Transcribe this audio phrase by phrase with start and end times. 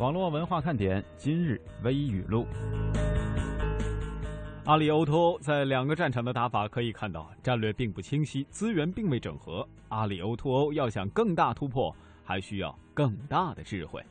[0.00, 2.46] 网络文化看点今日微语录。
[4.64, 9.68] 阿里 O2O 在两个战场的打法可以看到，战略并不清晰，资源并未整合。
[9.90, 11.94] 阿里 O2O 要想更大突破，
[12.24, 14.02] 还需要更大的智慧。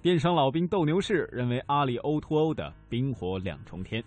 [0.00, 4.02] 电商老兵斗牛士认为阿里 O2O 的冰火两重天。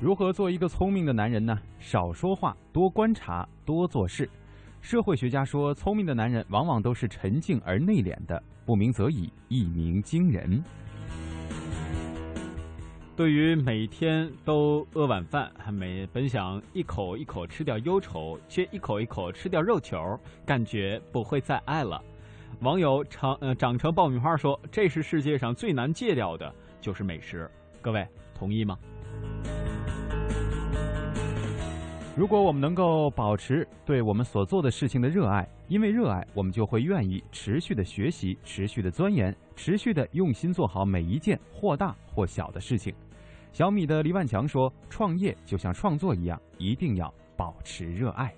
[0.00, 1.56] 如何做一个聪明的男人呢？
[1.78, 4.28] 少说话，多观察，多做事。
[4.86, 8.40] 社会学家说，聪明的男人往往都是沉静而内敛的。
[8.64, 10.62] 不鸣则已，一鸣惊人。
[13.16, 22.00] 对于每天都饿晚饭，还每本想一口一口吃掉忧愁，却一口一口吃掉肉球，感觉不会再爱了。
[22.60, 27.50] 网友长呃长成爆米花说：“这是世界上最难戒掉的，就是美食。”
[27.82, 28.06] 各位
[28.38, 28.78] 同意吗？
[32.16, 42.94] 如果我们能够保持对我们所做的事情的热爱，因为热爱，我们就会愿意持续的学习、持续的钻研、持续的用心做好每一件或大或小的事情。
[43.52, 48.32] 小米的黎万强说：“创业就像创作一样，一定要保持热爱。”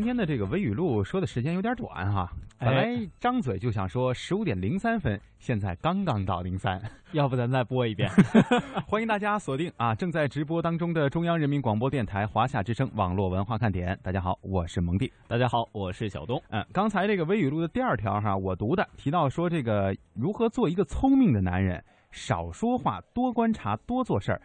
[0.00, 6.80] 今天的这个微语录说的时间有点短哈，本来张嘴就想说十五点零三分，现在刚刚到零三，
[7.12, 8.10] 要不咱再播一遍？
[8.88, 13.94] 欢迎大家锁定啊，正在直播当中的中央人民广播电台华夏之声网络文化看点。
[14.02, 15.12] 大家好，我是蒙蒂。
[15.28, 16.42] 大家好，我是小东。
[16.48, 24.40] 嗯，刚才这个微语录的第二条哈，我读的提到说这个如何做一个聪明的男人，少说话，多观察，多做事儿。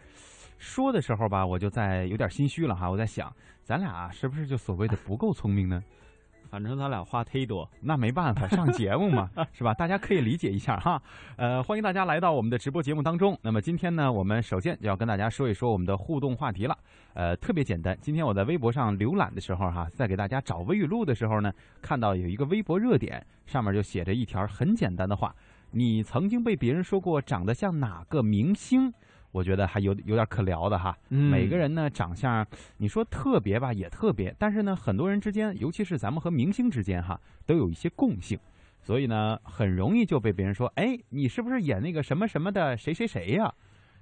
[0.58, 2.90] 说的时候吧，我就在有点心虚了哈。
[2.90, 5.82] 我在想，咱俩是不是就所谓的不够聪明呢？
[6.48, 9.74] 反正咱俩话忒多，那没办法，上节目嘛， 是吧？
[9.74, 11.02] 大家可以理解一下哈。
[11.36, 13.36] 呃，欢迎大家来到我们的直播节目当中。
[13.42, 16.78] 那么今天呢，我们首先就要跟大家说一说我们的互动话题了。
[17.14, 21.52] 呃，特别简单，今天我在微博上浏览的时候哈，在给大家找微语录的时候呢，
[21.82, 25.34] 看到有一个微博热点，上面就写着一条很简单的话：
[25.72, 28.92] 你曾经被别人说过长得像哪个明星？
[29.32, 30.96] 我觉得还有有点可聊的哈。
[31.08, 38.38] 每个人呢，长相你说特别吧，也特别，但是呢，很多人之间，尤其是咱们和明星之间哈，都有一些共性，
[38.82, 43.52] 所以呢，很容易就被别人说，哎，你是不是演那个什么什么的谁谁谁呀？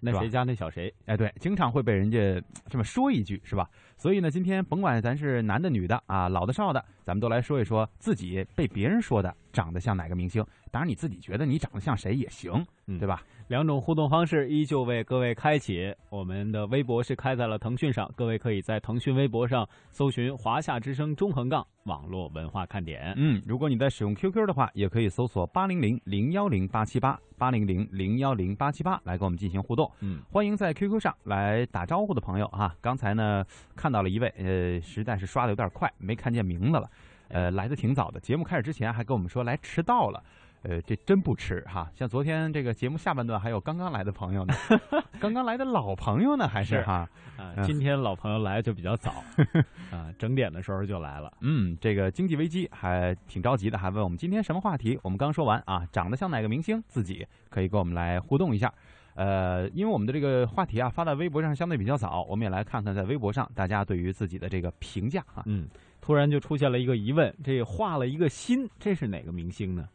[0.00, 0.92] 那谁家那小谁？
[1.06, 3.66] 哎，对，经常会被人家这么说一句，是吧？
[3.96, 10.44] 所以呢，今天甭管咱是男的女的啊，老的少的，咱们都来说一说自己被别人说的长得像哪个明星。
[10.70, 12.52] 当然，你自己觉得你长得像谁也行，
[12.98, 13.22] 对吧？
[13.46, 15.94] 两种互动方式依旧为各位开启。
[16.08, 23.12] 我们的微博是开在了腾讯上，各位可以在腾讯微博上搜寻“华夏之声中横杠网络文化看点”。
[23.18, 29.90] 嗯，如果你在使用 QQ 的话，也可以搜索八零零零幺零八七八八零零零幺零八七八来跟我们进行互动。
[30.00, 32.74] 嗯，欢迎在 QQ 上来打招呼的朋友哈。
[32.80, 33.44] 刚才呢
[33.76, 36.88] 看到了一位，呃，实在是刷的有点快，没看见名字了。
[37.28, 40.22] 呃，来的挺早的，节目开始之前还跟我们说来迟到了。
[40.64, 41.90] 呃，这真不迟哈！
[41.94, 44.54] 像昨天这个节目下半段还有刚刚来的朋友呢，
[45.20, 47.06] 刚刚来的老朋友呢，还是哈？
[47.36, 49.22] 啊，今天老朋友来就比较早
[49.92, 51.30] 啊，整点的时候就来了。
[51.42, 54.98] 嗯，这个经济危机还挺着急的，还问我们今天什么话题？
[55.02, 56.82] 我们刚说完啊，长得像哪个明星？
[56.88, 58.72] 自己可以跟我们来互动一下。
[59.16, 65.42] 呃，因为我们的这个话题啊发在微博上相对比较早，我们也来看看在微博上大家对于自己的这个评价哈。
[65.44, 65.68] 嗯，
[66.00, 69.86] 突然就出现了一个疑问：这画了一个心，这是哪个明星呢？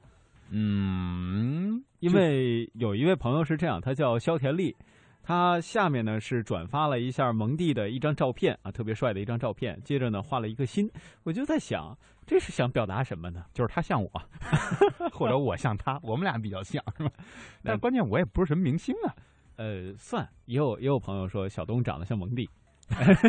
[0.52, 4.76] 嗯，因为有一位朋友是这样，他叫肖田丽，
[5.22, 10.90] 他下面呢是转发了一下蒙蒂的一张照片啊，特别帅的一张照片，接着呢画了一个心，
[11.24, 11.96] 我就在想，
[12.26, 13.46] 这是想表达什么呢？
[13.54, 14.10] 就是他像我，
[15.14, 17.12] 或者我像他， 我们俩比较像，是吧？
[17.64, 19.14] 但关键我也不是什么明星啊，
[19.58, 22.50] 呃，算，也有也有朋友说小东长得像蒙蒂，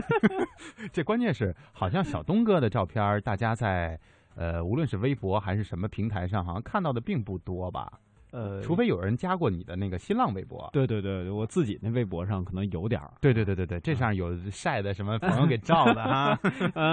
[0.90, 4.00] 这关键是好像小东哥的照片，大家在。
[4.34, 8.00] 呃，无论是微博还是什么平台上，好像看到的并不多吧？
[8.32, 10.70] 呃，除非有人加过你的那个新浪微博。
[10.72, 13.12] 对对对，我自己那微博上可能有点儿。
[13.20, 16.38] 对对对对对，这上有晒的什么朋友给照的哈。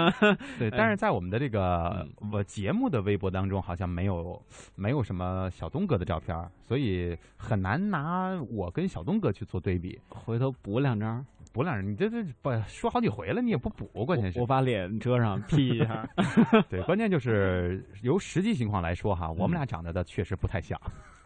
[0.58, 4.42] 对，但是在我们的这个我节目的微博当中，好像没有
[4.74, 6.36] 没有什么小东哥的照片，
[6.66, 9.96] 所以很难拿我跟小东哥去做对比。
[10.08, 11.24] 回头补两张。
[11.52, 16.08] 补两你这这不说好几回了，你也不补，关键是我把脸遮上 P 一下。
[16.68, 20.80] 对，关键就是由实际情况来说哈，我们俩长得的确实不太像。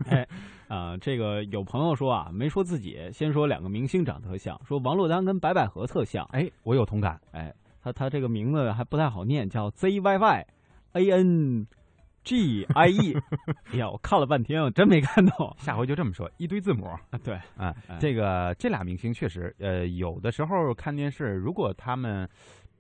[0.07, 0.27] 哎，
[0.69, 6.25] 啊， 这个有朋友说啊，没说自己，先说两个明星长得特像，说王珞丹跟白百合特像。
[6.33, 7.21] 哎，我有同感。
[7.33, 7.53] 哎，
[7.83, 10.47] 他他这个名字还不太好念，叫 Z Y Y
[10.93, 11.67] A N
[12.25, 13.17] G I E。
[13.73, 15.55] 哎呀，我看了半天，我真没看懂。
[15.59, 16.87] 下回就这么说，一堆字母。
[16.87, 22.29] 啊，对，啊，哎这个这俩明星确实，呃，有的时候看电视，如果他们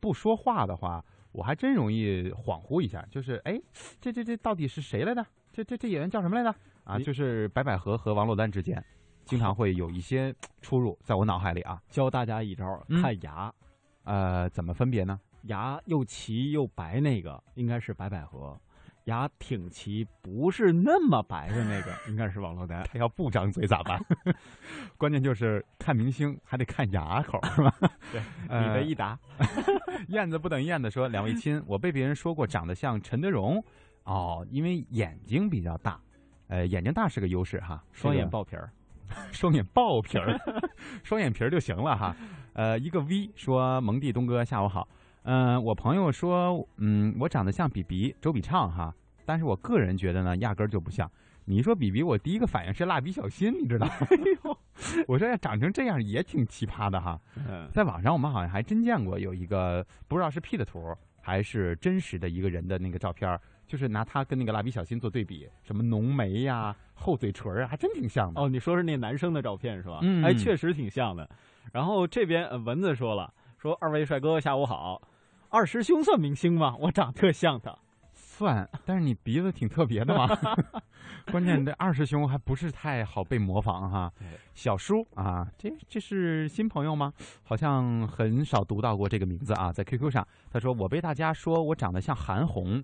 [0.00, 3.60] 不说话的话，我还真容易恍惚一下，就是哎，
[4.00, 5.24] 这这这到底是谁来的？
[5.52, 6.54] 这这这演员叫什么来着？
[6.84, 8.82] 啊，就是白百合和王珞丹之间，
[9.24, 11.80] 经常会有一些出入，在我脑海里啊。
[11.88, 13.52] 教大家一招，嗯看牙，
[14.04, 15.18] 呃，怎么分别呢？
[15.44, 18.56] 牙又齐又白那个应该是白百合，
[19.04, 22.84] 牙挺齐不是那么白的那个应该是王珞丹。
[22.84, 24.00] 他要不张嘴咋办？
[24.96, 27.74] 关键就是看明星还得看牙口，是吧？
[28.12, 29.18] 对，呃你的一答，
[30.08, 33.62] 燕子不等于燕子说：“两位亲，我被别人说过长得像陈德容，
[34.04, 36.00] 哦，因为眼睛比较大，
[36.48, 38.70] 呃，眼睛大是个优势哈，双眼这个爆皮儿。
[39.30, 40.40] 双眼爆皮儿，
[41.04, 42.16] 双眼皮儿就行了哈。
[42.54, 44.88] 呃，一个 V 说蒙蒂东哥下午好，
[45.24, 51.10] 嗯、我朋友说，嗯，我长得像比比周笔畅哈，但是我个人觉得呢，压根儿就不像。
[51.44, 53.86] 你一说比比，我第一个反应是蜡笔小新，你知道？
[54.10, 54.58] 哎呦，
[55.08, 57.20] 我说要长成这样也挺奇葩的哈。
[57.36, 68.40] 嗯，在网上我们好像还真见过有一个不知道是 P 的图还是真实的一个人的那个照片，就是拿他跟那个蜡笔小新做对比，什么浓眉呀、厚嘴唇儿啊，还真挺像的。
[68.40, 69.98] 哦，你说是那男生的照片是吧？
[70.02, 71.28] 嗯哎，确实挺像的。
[71.72, 75.00] 然后这边呃蚊子说了，说二位帅哥下午好，
[75.52, 76.74] 二师兄算明星吗？
[76.80, 77.76] 我长特像他。
[78.14, 80.26] 算，但是你鼻子挺特别的嘛。
[81.30, 84.10] 关键这二师兄还不是太好被模仿哈。
[84.54, 87.12] 小叔啊，这这是新朋友吗？
[87.42, 92.82] 好像很少读到过这个名字啊，在 QQ 上，他说我被大家说我长得像韩红，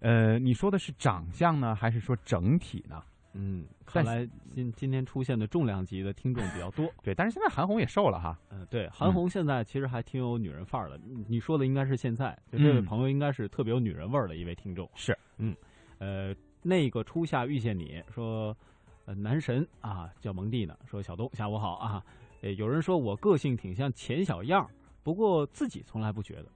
[0.00, 3.02] 呃，你说的是长相呢，还是说整体呢？
[3.32, 6.90] 嗯，看来今今天出现的重量级的听众比较多。
[7.04, 8.38] 对，但是现在韩红也瘦了哈。
[8.50, 10.98] 嗯、对，韩红现在其实还挺有女人范儿的。
[11.04, 14.90] 你你说的应该是现在，就这位嗯朋友应该是特别有女人味儿的一位听众。
[14.94, 15.54] 是，嗯，
[15.98, 18.56] 呃，那个初夏遇见你说，
[19.04, 22.02] 呃，男神啊叫蒙蒂呢，说小东下午好啊。
[22.40, 24.70] 呃，有人说我个性挺像钱小样儿，
[25.02, 26.46] 不过自己从来不觉得。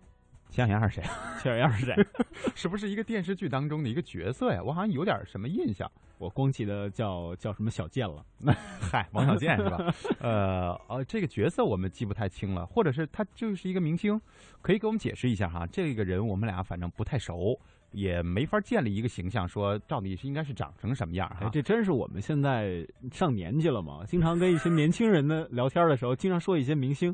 [0.49, 1.03] 钱小样是谁？
[1.41, 2.07] 钱小样儿是谁？
[2.55, 4.63] 是不是一个电视剧当中的一个角色呀？
[4.63, 5.91] 我好像有点什么印象。
[6.23, 8.25] 我光记得叫叫什么小贱了。
[8.81, 9.93] 嗨，王小贱是吧？
[10.23, 14.21] 呃呃，这个角色我们记不太清了，或者是他就是一个明星，
[14.61, 15.67] 可以给我们解释一下哈？
[15.67, 17.59] 这个人我们俩反正不太熟，
[17.91, 21.29] 也没法建立一个形象，说到底是应该是长成什么样？
[21.53, 27.13] 这真是我们现在上年纪了嘛，经常跟一些年轻人的聊天的时候，经常说一些明星，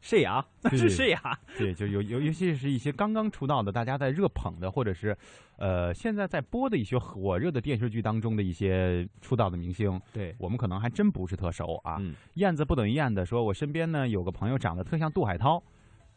[0.00, 0.44] 谁呀？
[0.62, 1.38] 那是 对谁呀？
[1.56, 5.16] 对，就有尤尤其是一些刚刚出道的，大家在热捧的，或者是
[5.56, 11.96] 呃现在在播的一些火热的电视剧当中的一些出道的明星，对，我们可能还真不是特熟啊。
[12.00, 15.62] 嗯，燕子不等于燕子说，我身边呢有个朋友长得特像杜海涛，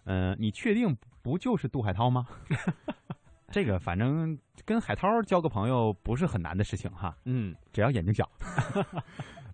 [0.05, 2.27] 嗯、你确定不就是杜海涛吗？
[3.51, 8.29] 这个反正跟海涛交个朋友不是很难的事情哈，嗯，只要眼睛小。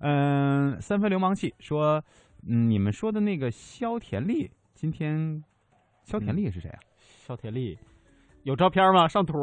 [0.02, 2.04] 嗯、 三分流氓气说，
[2.46, 5.44] 嗯，你们说的那个肖田丽，今天
[6.04, 6.80] 肖田丽是谁啊？
[7.26, 7.78] 肖田丽
[8.44, 9.08] 有照片吗？
[9.08, 9.34] 上图。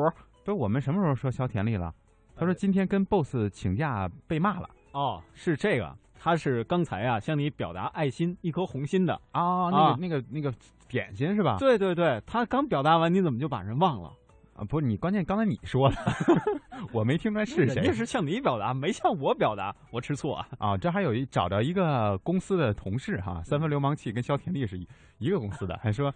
[0.45, 1.95] 不是我们什么时候说肖田丽了？
[2.37, 9.15] 他说今天跟 boss 请假被骂了哦，是这个，他是刚才啊向你表达爱心，一颗红心的。
[9.33, 10.53] 啊，那个、啊那个那个
[10.89, 11.57] 点心是吧？
[11.59, 14.13] 对对对，他刚表达完，你怎么就把人忘了？
[14.57, 15.97] 啊，不是你，关键刚才你说了，
[16.93, 20.49] 我没听出来是谁人家是向你表达，没向我表达，我吃醋啊。
[20.59, 20.77] 啊。
[20.77, 26.13] 这还有一找着一个公司的同事哈，三分流氓气跟肖田丽是一一个公司的，还说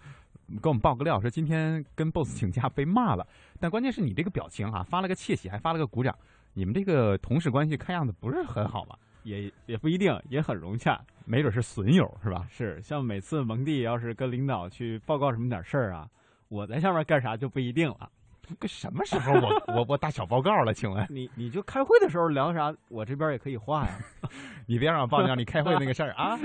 [0.61, 3.27] 给我们爆个料，说今天跟 boss 请假被骂了。
[3.59, 6.15] 但关键是你这个表情哈、发了个窃喜，还发了个鼓掌，
[6.53, 8.97] 你们这个同事关系看样子不是很好吧？
[9.23, 10.99] 也也不一定，也很融洽。
[11.25, 12.47] 没准是损友是吧？
[12.49, 16.07] 是，像每次蒙蒂要是跟领导去报告什么点事儿啊，
[16.47, 18.09] 我在下面干啥就不一定了。
[18.59, 20.73] 这什么时候我我我打小报告了？
[20.73, 23.99] 请问你你就开会的时候聊啥，我这边也可以画呀。
[24.67, 26.39] 你别让我报料你开会那个事儿啊！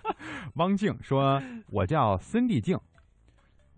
[0.54, 2.78] 汪静说：“我叫孙地静。”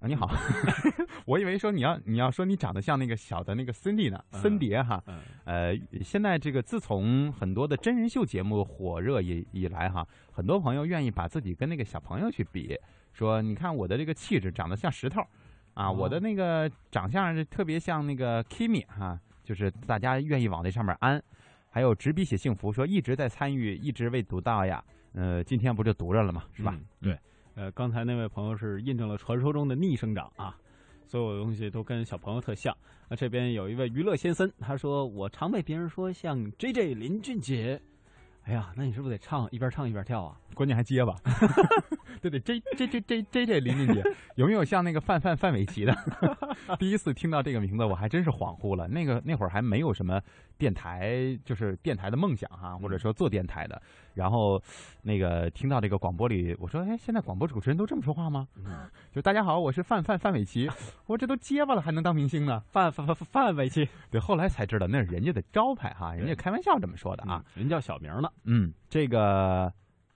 [0.00, 0.28] 啊，你好，
[1.26, 5.00] 我以为说你要你要说你长得像那个小的那个森迪呢，嗯森碟哈。
[5.06, 12.76] 嗯呃，现在这个自从很多的真人秀节目火热以以来哈，很多朋友愿意把自己跟那个小朋友去比，
[13.12, 15.22] 说你看我的这个气质长得像石头，
[15.74, 21.22] 啊，哦我的那个长相是特别像那个 Kimi 哈，就是大家愿意往那上面安。
[21.70, 24.84] 还有执笔写幸福说一直在参与，一直未读到呀。
[25.14, 26.44] 呃，今天不就读着了嘛？
[26.52, 26.74] 是吧？
[26.74, 27.18] 嗯对，
[27.54, 30.54] 呃，刚才那位朋友是印证了传说中的逆生长啊，
[31.06, 32.76] 所有东西都跟小朋友特像。
[33.08, 37.80] 那这边有一位娱乐先生，他说我常被别人说像 J J 林俊杰。
[38.44, 40.36] 哎呀，那你是不是得唱一边唱一边跳啊？
[40.54, 41.14] 关键还结巴，
[42.20, 44.02] 对对，J J J J J J 林俊杰
[44.36, 45.96] 有没有像那个范范范玮琪的？
[46.78, 48.86] 第一次听到这个名字，我还真是恍惚了。
[48.88, 50.20] 那个那会儿还没有什么
[50.56, 53.80] 电台，就是电台的梦想哈，或者说做电台的。
[54.14, 54.62] 然后
[55.02, 60.68] 那个听到这个广播里，我说：“哎，现在广播主持人都这么说话吗？”嗯就大家好，我是范范范玮琪。
[61.06, 62.62] 我说这都结巴了，还能当明星呢？
[62.70, 63.88] 范范范范玮琪。
[64.10, 68.28] 对，后来才知道那是人家的招牌哈，人家开玩笑这么说的啊，人叫小名呢。
[68.44, 69.72] 嗯，这个。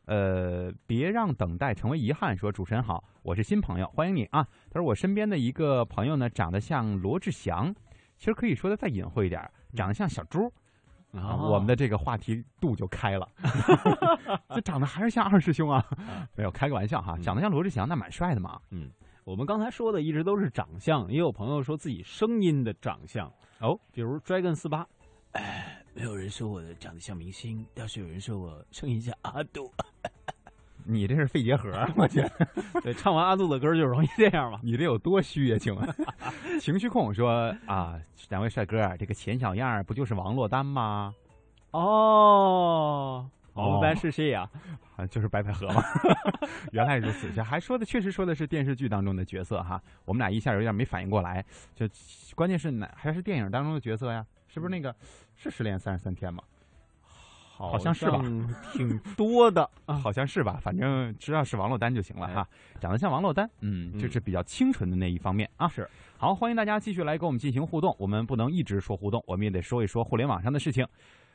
[0.06, 2.36] 呃，别让等待成为遗憾。
[2.36, 4.46] 说主持人好，我是新朋友，欢迎你啊。
[4.70, 7.74] 他说我身边的一个朋友呢，长得像罗志祥，
[8.16, 10.46] 其实可以说的再隐晦一点，长得像小猪
[11.12, 11.34] 啊。
[11.34, 13.28] 我们的这个话题度就开了，
[14.54, 15.84] 这长得还是像二师兄啊？
[16.36, 18.60] 没有开个玩笑哈，长得像罗志祥那蛮帅的嘛。
[18.70, 18.88] 嗯，
[19.24, 24.86] 我们刚才说的一直都是长相，也有朋友说自己声音的长相哦，比如 Dragon 四八。
[25.32, 29.68] 哎，没有人说我的长得像明星，倒是有人说我声音像阿杜。
[30.86, 32.24] 你这是肺结核， 我去。
[32.82, 34.60] 对，唱完阿杜的歌就容易这样嘛？
[34.62, 35.94] 你这有多虚呀，请问？
[36.60, 41.14] 情绪控说啊，两位帅哥，这个钱小样不就是王珞丹吗？
[41.72, 44.48] 哦，王珞丹是谁呀？
[44.96, 45.82] 啊，就是白百合嘛。
[46.72, 49.82] 原来如此，这还说的确实说的是电视剧当中的角色哈。
[50.04, 51.86] 我们俩一下有点没反应过来，就
[52.34, 54.24] 关键是哪还是电影当中的角色呀？
[54.48, 54.94] 是不是那个？
[55.34, 56.42] 是失恋三十三天吗？
[57.56, 58.22] 好像是吧，
[58.72, 60.58] 挺多的， 好像是吧。
[60.60, 62.46] 反正知道是王珞丹就行了哈，
[62.78, 65.66] 长得像王珞丹，嗯，就是比较清纯的那一方面啊。
[65.66, 67.96] 是，好，欢迎大家继续来跟我们进行互动。
[67.98, 70.86] 我们不能一直说互动，我们也得说一说互联网上的事情。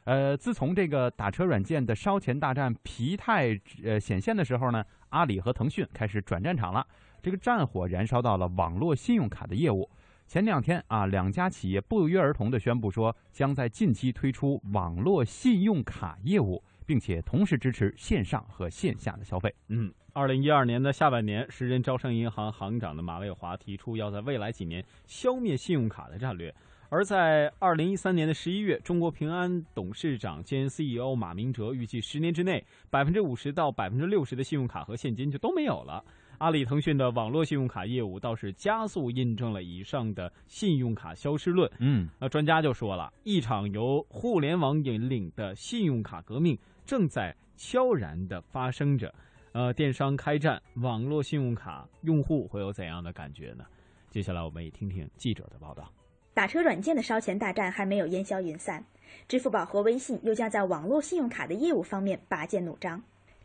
[0.03, 6.85] 呃，自从这个打车软件的烧钱大战疲态呃显现的时候呢，阿里和腾讯开始转战场了。
[7.21, 9.89] 这个战火燃烧到了网络信用卡的业务。
[10.31, 19.53] 前两天啊，两家企业不约而同地宣布说，将在近期推出网络信用卡业务，并且同时支持线上和线下的消费。
[19.67, 26.55] 嗯，二零一二年的下半年，时任招商银行行长的马蔚华提出要在未来几年消灭信用卡的战略。
[26.87, 36.01] 而在二零一三年的十一月，中国平安董事长兼 CEO 马明哲预计十年之内，百分之五十到百分之六十的信用卡和现金就都没有了。
[36.41, 41.71] 阿里、腾讯的网络信用卡业务倒是加速印证了以上的信用卡消失论。
[41.77, 49.13] 嗯，那专家就说了，一场由互联网引领的信用卡革命正在悄然的发生着。
[49.51, 53.63] 呃，电商开战，网络信用卡用户会有怎样的感觉呢？
[54.09, 55.93] 接下来我们也听听记者的报道。
[56.33, 58.83] 打车软件的烧钱大战还没有烟消云散，
[59.27, 62.99] 支付宝和微信又将在网络信用卡的业务方面拔剑弩张。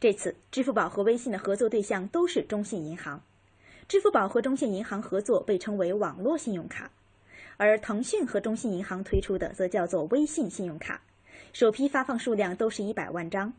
[0.06, 3.20] 这次，支付宝和微信的合作对象都是中信银行。
[3.88, 6.88] 支付宝和中信银行合作被称为网络信用卡，
[7.56, 11.02] 而腾讯和中信银行推出的则叫做微信信用卡，
[11.52, 13.52] 首批发放数量都是一百万张。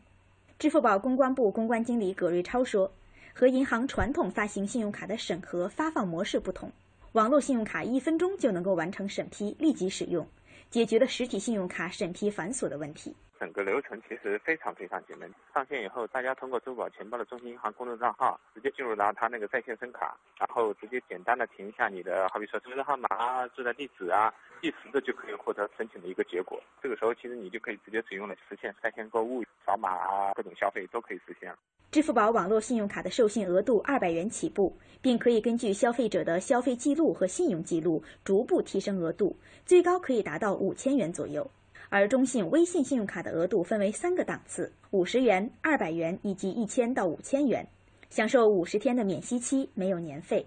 [0.58, 2.90] 支付宝公关部公关经理葛瑞超说
[3.34, 6.72] ：“和银行传统发行信用卡的审核发放模式不同，
[7.12, 10.26] 网络信用卡一分钟就能够完成审批，立即使用，
[10.70, 15.30] 解决了实体信用卡审批繁琐的问题。”整个流程其实非常非常简单。
[15.54, 26.60] 上线以后，大家通过支付宝钱包的中信银行公众账号，直接进入到它那个在线申卡，然后直接简单的填一下你的，好比说身份证号码啊、住宅地址啊，一时的就可以获得申请的一个结果。
[26.82, 31.54] 这个时候，其实你就可以直接使用了，实现在线购物、扫码啊，各种消费都可以实现。
[31.90, 41.50] 支付宝网络信用卡的授信额度二百元起步，并可以根据消费者的消费记录和信用记录逐步提升额度，最高可以达到五千元左右。
[41.90, 47.66] 而中信微信信用卡的额度分为三个档次：五十元、二百元以及一千到五千元，
[48.10, 50.46] 享受五十天的免息期，没有年费。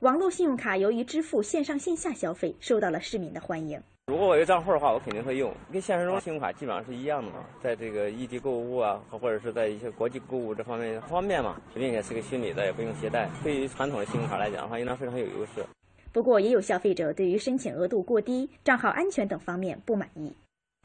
[0.00, 3.80] 网络信用卡由于支付线上线下消费，受到了市民的欢迎。
[4.06, 13.28] 如果我有账户的话，我肯定会用，跟现实中信用卡基本上是一样的嘛，在这个异地购物啊，或者是在一些国际购物这方面方便嘛，并且是个虚拟的，也不用携带。
[13.42, 15.64] 对于传统的信用卡来讲的话，应当非常有优势。
[16.12, 20.32] 不过，也有消费者对于申请额度过低、账号安全等方面不满意。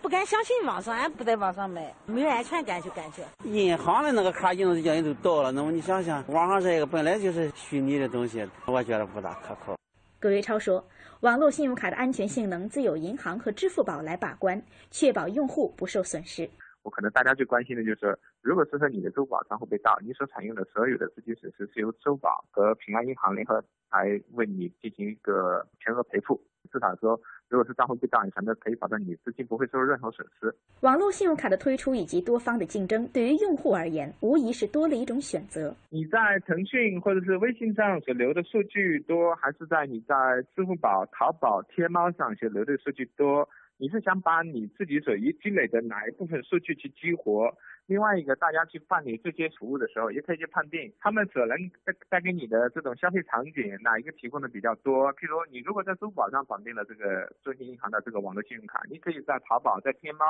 [0.01, 3.23] 不敢相信网上，俺不在网上买，没有安全感就感觉。
[3.43, 9.75] 银行的那个卡印的人都到了，那么你想想，网上这个本来就是虚拟的东西，我觉得不大可靠。
[10.17, 10.81] 葛瑞超说，
[11.21, 14.61] 网络信用卡的安全性能自有银行和支付宝来把关，
[14.91, 16.49] 确保用户不受损失。
[16.83, 23.61] 我可能大家最关心的就是，如果是说你的支付宝账户被盗，你所采用的所有的资金损失是由支付宝和平安银行联合
[23.91, 27.19] 来为你进行一个全额赔付，至少说。
[27.49, 30.53] 如果是账户被盗，你才能可以保证你资金不会受任何损失。
[30.81, 35.73] 网络信用卡的推出以及多方的竞争，对于用户而言，无疑是多了一种选择。
[35.89, 40.15] 你在腾讯或者是微信上所留的数据多，还是在你在
[40.55, 43.47] 支付宝、淘宝、天猫上所留的数据多？
[43.79, 47.55] 你是想把你自己所积积累的哪一部分数据去激活？
[47.85, 51.55] 另外一个，大家去办理这些服务的时候，也可以去判定他们所能
[51.85, 55.13] 带带给你的这种消费场景哪一个提供的比较多。
[55.13, 60.25] 譬如你如果在支付宝上绑定了这个中信银行的这个网络信用卡，你可以在淘宝、在天猫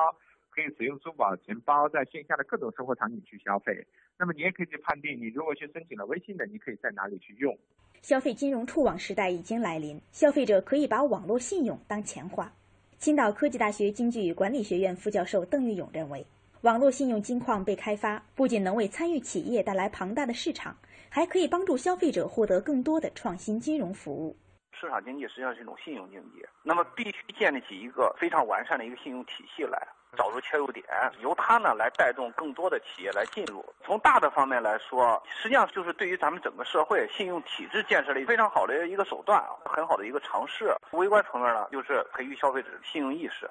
[0.52, 3.88] 可以使用支付宝钱包在线下的各种生活场景去消费。
[4.20, 7.58] 那么你也可以去判定，你如果去申请了微信的，你可以在哪里去用。
[8.02, 12.52] 消费金融触网时代已经来临，消费者可以把网络信用当钱花。
[13.00, 16.26] 青岛科技大学经济与管理学院副教授邓玉勇认为，
[16.62, 20.76] 网络信用金矿被开发，不仅能为参与企业带来庞大的市场，
[21.08, 24.36] 还可以帮助消费者获得更多的创新金融服务。
[24.72, 29.88] 市场经济实际上是一种信用经济，那么必须建立起一个非常完善的一个信用体系来。
[30.16, 30.86] 找出切入点，
[31.22, 33.66] 由它呢来带动更多的企业来进入。
[33.84, 40.76] 从大的方面来说，实际上就是对于咱们整个社会信用体制建设的非常好的一个手段啊，很好的一个尝试。
[40.92, 43.50] 微观层面呢，就是培育消费者信用意识。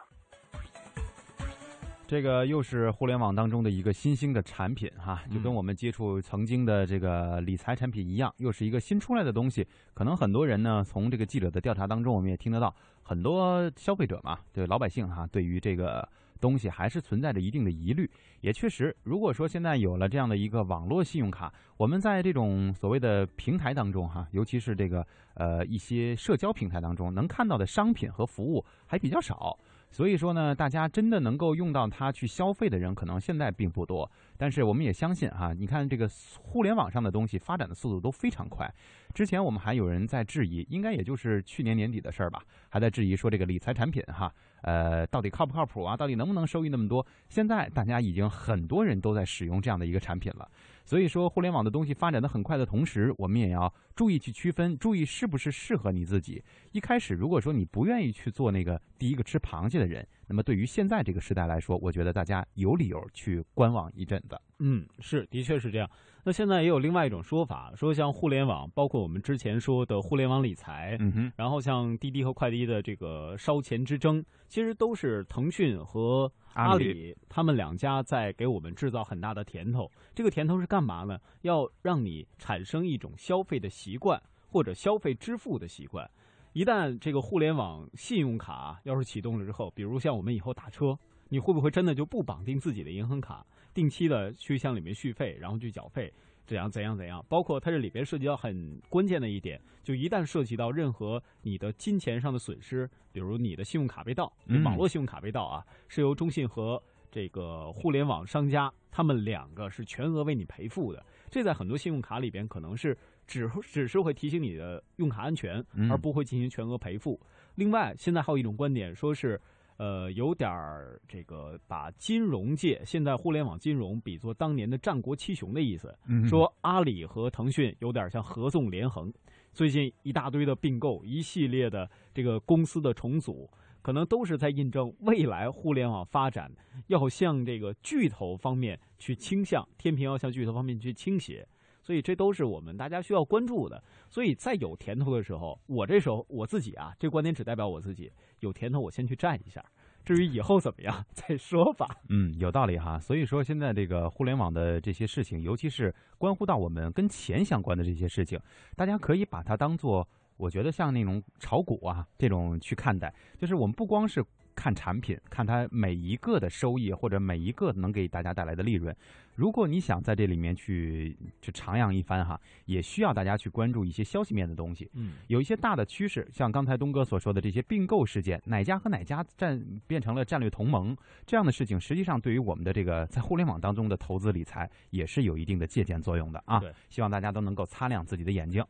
[2.09, 9.67] 这个又是互联网当中的一个新兴的产品哈，就跟我们接触曾经的这个理财产品一样，又是一个新出来的东西。
[9.93, 16.09] 可能很多人呢，从这个记者的调查当中，我们也听得到很多消费者嘛，对老百姓哈，对于这个。
[16.41, 29.59] 东西还是存在着一定的疑虑，也确实，如果说现在有了这样的一个网络信用卡，我们在这种所谓的平台当中，哈，尤其是这个呃一些社交平台当中，能看到的商品和服务还比较少。
[29.89, 34.11] 所以说呢，大家真的能够用到它去消费的人，可能现在并不多。
[34.37, 36.11] 但是我们也相信哈，你看这个
[36.43, 38.69] 互联网上的东西发展的速度都非常快。
[39.15, 44.31] 之前我们还有人在质疑，应该也就是去年年底的事儿吧，还在质疑说这个理财产品哈，
[44.67, 45.97] 呃，到底靠不靠谱啊？
[45.97, 47.07] 到底能不能收益那么多？
[47.29, 50.51] 现在大家已经很多人都在使用这样的一个产品了。
[50.85, 56.43] 所以说，互联网的东西发展的很快的同时，我们也要注意去区分，注意是不是适合你自己。
[56.73, 64.39] 一开始，如果说你不愿意去做那个第一个吃螃蟹的人，那么对于现在这个时代来说，我觉得大家有理由去观望一阵子。
[64.59, 65.89] 嗯，是，的确是这样。
[66.25, 76.31] 那现在也有另外一种说法，说像互联网，包括我们之前说的互联网理财，嗯哼，然后像滴滴和快滴的这个烧钱之争，其实都是腾讯和。
[76.55, 81.19] 阿里他们两家在给我们制造很大的甜头，这个甜头是干嘛呢？
[81.43, 86.11] 要让你产生一种消费的习惯或者消费支付的习惯。
[86.57, 96.11] 一旦这个互联网信用卡要是启动了之后，比如像我们以后打车，你会不会真的就不绑定自己的银行卡，定期的去向里面续费，然后去缴费？
[96.47, 97.23] 怎样怎样怎样？
[97.29, 104.33] 包括它这里边涉及到很关键的一点，就一旦涉及到任何你的金钱上的损失，比如你的信用卡被盗，
[104.65, 111.05] 网络信用卡被盗啊，是由中信和这个互联网商家他们两个是全额为你赔付的。
[111.29, 117.21] 这在很多信用卡里边可能是只只是会提醒你的用卡安全，而不会进行全额赔付。
[117.55, 119.41] 另外，现在还有一种观点说是。
[119.79, 125.95] 呃，有点儿这个把金融界现在互联网金融比作当年的战国七雄的意思，
[126.27, 129.13] 说阿里和腾讯有点像合纵连横，
[129.53, 133.47] 最近一大堆的并购，一系列的这个公司的重组，
[133.83, 136.51] 可能都是在印证未来互联网发展
[136.87, 141.47] 要向这个巨头方面去倾向，天平要向巨头方面去倾斜。
[141.87, 143.81] 所以这都是我们大家需要关注的。
[144.11, 148.11] 所以在有甜头的时候，我这时候我自己啊，这观点只代表我自己。
[148.41, 149.65] 有甜头，我先去占一下。
[150.05, 151.87] 至于以后怎么样 再说吧。
[152.09, 152.99] 嗯，有道理哈。
[152.99, 158.37] 所以说现在这个互联网的这些事情，尤其是关乎到我们跟钱相关的这些事情，
[158.75, 163.15] 大家可以把它当做，我觉得像那种炒股啊这种去看待。
[163.39, 164.25] 就是我们不光是。
[164.57, 168.97] 看产品，看它每一个的收益或者每一个能给大家带来的利润。
[169.35, 174.91] 如果你想在这里面去去徜徉一番哈，也需要大家去关注一些消息面的东西。
[174.95, 186.59] 嗯，有一些大的趋势，像刚才东哥所说的这些并购事件，哪家和哪家战变成了战略同盟这样的事情，实际上对于我们的这个在互联网当中的投资理财也是有一定的借鉴作用的啊。
[186.59, 188.65] 对，希望大家都能够擦亮自己的眼睛。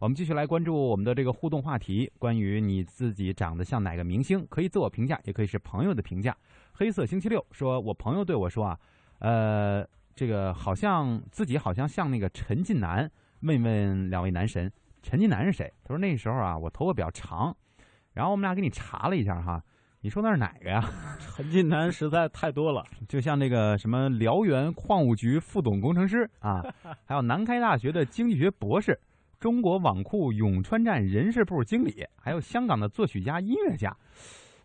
[0.00, 6.36] 我们继续来关注我们的这个互动话题，关于你自己长得像哪个明星，可以自我评价，也可以是朋友的评价。
[6.72, 8.78] 黑色星期六说，我朋友对我说啊，
[9.18, 9.84] 呃，
[10.14, 14.70] 这个好像自己好像像那个陈近南，问问两位男神，
[15.02, 15.68] 陈近南是谁？
[15.82, 17.52] 他说那时候啊，我头发比较长，
[18.12, 19.60] 然后我们俩给你查了一下哈，
[20.02, 20.80] 你说那是哪个呀？
[21.18, 26.62] 陈近南实在太多了，就像那个什么辽源矿务局副总工程师啊，
[27.04, 28.96] 还有南开大学的经济学博士。
[29.40, 33.96] 中国网库永川站人事部经理，还有香港的作曲家、音乐家，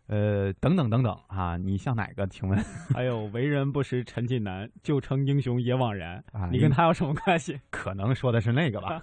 [0.07, 2.25] 呃，等等等等啊，你像哪个？
[2.27, 2.59] 请问？
[2.91, 6.49] 还有为人不识陈近南，就称英雄也枉然啊！
[6.51, 7.59] 你跟他有什么关系？
[7.69, 8.99] 可能说的是那个吧。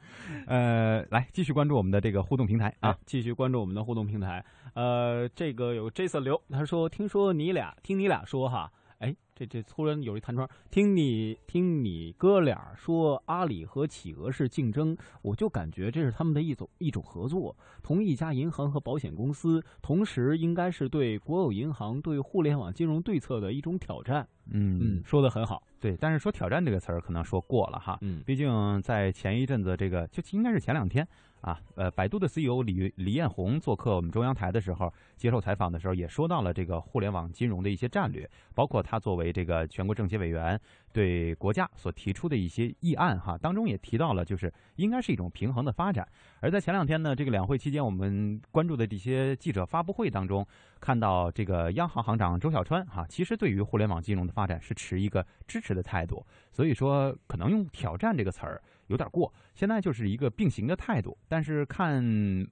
[0.46, 4.44] 呃，来继续关注我们的这个互动平台啊，继续关注我们的互动平台。
[4.74, 8.70] 呃，这个有 Jason 刘，他说：“听说你俩，听你俩说哈。”
[9.04, 24.26] 哎，这这突然有一弹窗，听你听你哥俩说阿里和企鹅是竞争，我就感觉这是他们的一种一种合作，同一家银行和保险公司，同时应该是对国有银行对互联网金融对策的一种挑战。
[24.50, 25.62] 嗯嗯，说的很好。
[25.78, 27.98] 对，但是说挑战这个词儿可能说过了哈。
[28.00, 31.06] 嗯，毕竟在前一阵子这个就应该是前两天。
[31.44, 40.58] 啊，呃，百度的 CEO 李李彦宏做客我们中央台的时候，接受采访的时候也说到了这个互联网金融的一些战略，包括他作为这个全国政协委员
[40.90, 46.08] 对国家所提出的一些议案哈，当中也提到了，就是应该是一种平衡的发展。
[46.40, 50.46] 而在前两天呢，这个两会期间，我们关注的这些记者发布会当中，
[50.80, 58.62] 看到这个央行行长周小川哈，其实对于互联网金融的发展是持一个支持的态度，所以说可能用挑战这个词儿。
[58.88, 62.02] 有点过，现在就是一个并行的态度，但是看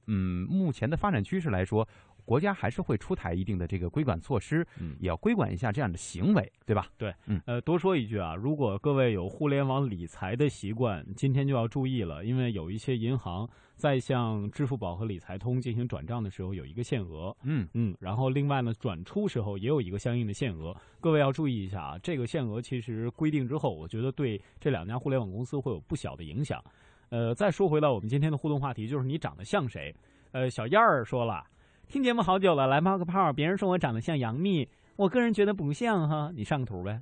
[0.06, 1.86] 嗯目前的发展趋势来说，
[2.24, 6.86] 国家还是会出台一定的这个规管措施，嗯，也要规管一下这样的行为，对吧？
[6.96, 13.48] 对，嗯，呃，多说一句啊，如果各位有互联网理财的习惯，今天就要注意了，因为有一些银行
[13.82, 26.62] 在向支付宝和理财通进行转账的时候有一个限额，嗯嗯，然后另外呢，转出时候也有一个相应的限额，各位要注意一下啊，这个限额其实规定之后，我觉得对这两家互联网公司会有不小的影响。
[27.08, 29.92] 呃，再说回到我们今天的互动话题，就是你长得像谁？
[30.30, 31.42] 呃，小燕儿说了。
[31.88, 33.32] 听节目好久了，来冒个泡。
[33.32, 34.64] 别人说我长得像杨幂，
[34.96, 36.31] 我个人觉得不像哈。
[36.35, 37.00] 你上个图呗。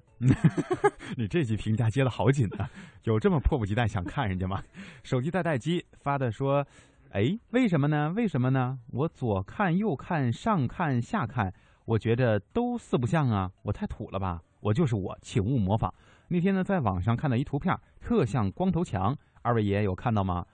[1.16, 2.70] 你这句评价接的好紧啊！
[3.04, 4.62] 有这么迫不及待想看人家吗？
[5.02, 6.66] 手机带待机发的说
[7.12, 8.12] ：“哎，为什么呢？
[8.14, 8.78] 为什么呢？
[8.88, 11.52] 我左看右看上看下看，
[11.84, 13.50] 我觉得都四不像啊！
[13.62, 14.42] 我太土了吧？
[14.60, 15.92] 我就是我，请勿模仿。
[16.28, 19.16] 那天呢，在网上看到一图片，特像光头强。
[19.42, 20.46] 二位爷爷有看到吗？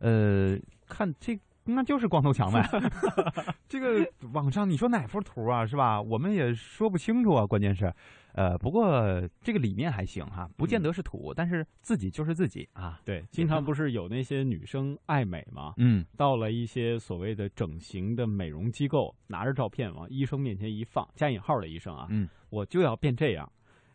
[0.00, 2.62] 呃，看这。”那就是光头强呗，
[3.68, 6.00] 这个网上你说哪幅图啊，是吧？
[6.00, 7.46] 我们也说不清楚啊。
[7.46, 7.92] 关键是，
[8.34, 9.02] 呃，不过
[9.40, 13.00] 这个理念还行哈，不见得是土，但是自己就是自己啊。
[13.04, 15.72] 对，经常不是有那些女生爱美吗？
[15.78, 23.50] 嗯，到了一些所谓的整形的美容机构，拿着照片往医生面前一放，加引号的医生啊，嗯，我就要变这样。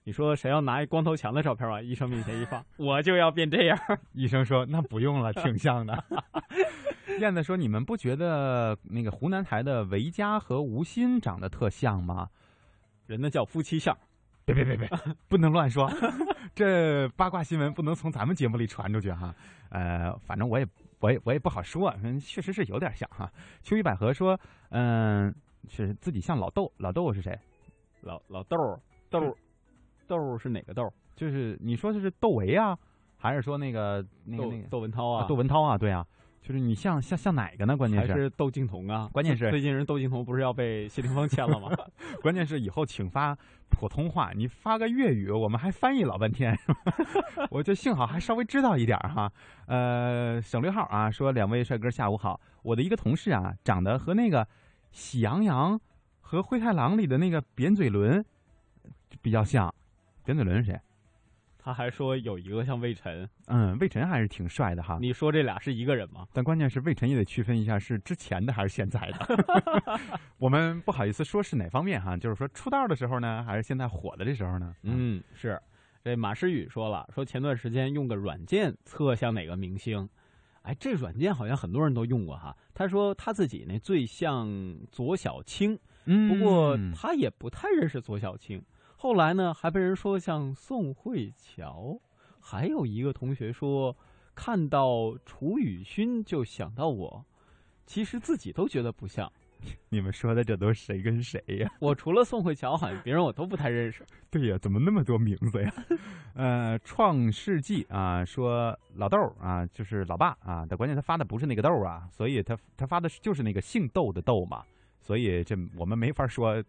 [0.06, 3.78] 你说谁要拿一光头强的照片往医生面前一放， 我就要变这样。
[4.14, 6.04] 医生说那不用了， 挺像的。
[7.20, 12.30] 燕子说：“你们不觉得那个湖南台的维嘉和吴昕长得特像吗？
[13.06, 13.96] 人呢叫夫妻相。
[14.50, 14.90] 别别别别，
[15.28, 15.88] 不能乱说，
[16.56, 19.32] 这八卦新闻不能从咱们节目里传出去哈。
[19.70, 20.66] 呃，反正我也
[21.00, 24.40] 我也我也不好说，确实是有点像哈。”秋雨百合说
[24.72, 25.32] ：“嗯，
[25.68, 27.38] 是自己像老豆，老豆是谁？
[28.02, 28.58] 老老豆
[29.10, 29.38] 豆
[30.08, 30.92] 豆是哪个豆？
[31.16, 32.76] 就是你说的是窦唯啊，
[33.18, 35.28] 还是说那个那个那个窦文涛啊？
[35.28, 36.04] 窦文涛啊，对啊。”
[36.50, 37.78] 就是你像像像哪个呢？
[37.78, 39.08] 关键是还是窦靖童啊？
[39.14, 41.70] 关键是最近人窦靖童不是要被谢霆锋签了吗？
[42.24, 43.38] 关键是以后请发
[43.70, 46.58] 普通话，你发个粤语，我们还翻译老半天。
[47.52, 49.32] 我就幸好还稍微知道一点哈。
[49.68, 52.42] 呃，省略号啊，说两位帅哥下午好。
[52.64, 54.44] 我的一个同事啊，长得和那个
[54.92, 55.76] 《喜羊羊》
[56.20, 58.26] 和《灰太狼》里的那个扁嘴伦
[59.22, 59.72] 比较像。
[60.26, 60.80] 扁嘴伦是谁？
[61.62, 64.98] 他还说有一个像魏晨，嗯，魏晨还是挺帅的哈。
[65.02, 66.26] 你说这俩是一个人吗？
[66.32, 70.00] 但关键是魏晨也得区分一下是之前的还是现在的。
[70.40, 74.74] 我们不好意思说是哪方面哈，就是说出道的时候呢，还是现在火的这时候呢？
[74.84, 75.62] 嗯，是。
[76.02, 80.08] 这马诗雨说了，说前段时间用个软件测像哪个明星，
[80.62, 82.56] 哎，这软件好像很多人都用过哈。
[82.74, 84.50] 他说他自己呢最像
[84.94, 88.64] 左小青，嗯，不过他也不太认识左小青。
[89.02, 91.98] 后来呢，还被人说像宋慧乔，
[92.38, 93.96] 还有一个同学说
[94.36, 97.26] 看到楚雨荨就想到我，
[97.86, 99.32] 其实自己都觉得不像。
[99.88, 101.72] 你们说的这都谁跟谁呀？
[101.80, 104.06] 我除了宋慧乔，好像别人我都不太认识。
[104.30, 105.74] 对呀，怎么那么多名字呀？
[106.36, 114.62] 呃，创世纪啊，说老豆啊，就是老爸啊，但关键他发的不是那个豆啊，所以他他发的就是那个姓窦的窦嘛，
[115.00, 116.62] 所以这我们没法说。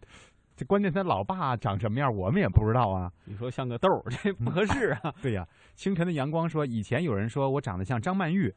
[0.61, 3.11] 这关键他老爸长什么样，我们也不知道啊。
[3.25, 5.11] 你说像个豆儿，这不合适啊。
[5.19, 5.43] 对呀，
[5.73, 8.53] 清晨的阳光说，以前有人说我长得像张曼玉，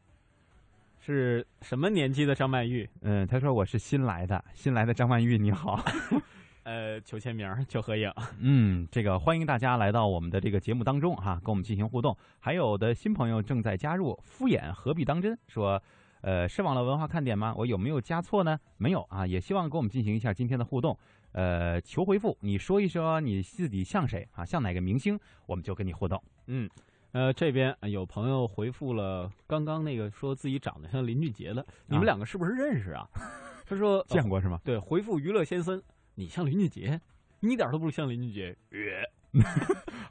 [1.00, 2.86] 是什么年纪的张曼玉？
[3.00, 5.82] 嗯，他说我是新来的，新来的张曼玉，你好。
[6.64, 8.12] 呃，求签名，求合影。
[8.38, 12.14] 嗯，这个欢迎大家来到我们的这个节目当中哈，跟我们进行互动。
[12.38, 15.38] 还有的新朋友正在加入，敷衍何必当真？
[15.48, 15.82] 说。
[16.26, 17.54] 呃，是网络文化看点吗？
[17.54, 18.58] 我有没有加错呢？
[18.78, 20.98] 没有啊，也希望跟我们进行一下今天的互动。
[21.34, 24.44] 呃，求回复，你说一说你自己像谁啊？
[24.44, 26.22] 像哪个明星，我们就跟你互动。
[26.46, 26.70] 嗯，
[27.10, 33.04] 呃，这边有朋友回复了刚刚那个说自己长得像林俊杰的，你们两个是不是认识啊？
[33.66, 34.60] 他说 见过是吗？
[34.64, 35.82] 对，回复娱乐先生，
[36.14, 37.00] 你像林俊杰，
[37.40, 38.56] 你一点都不像林俊杰。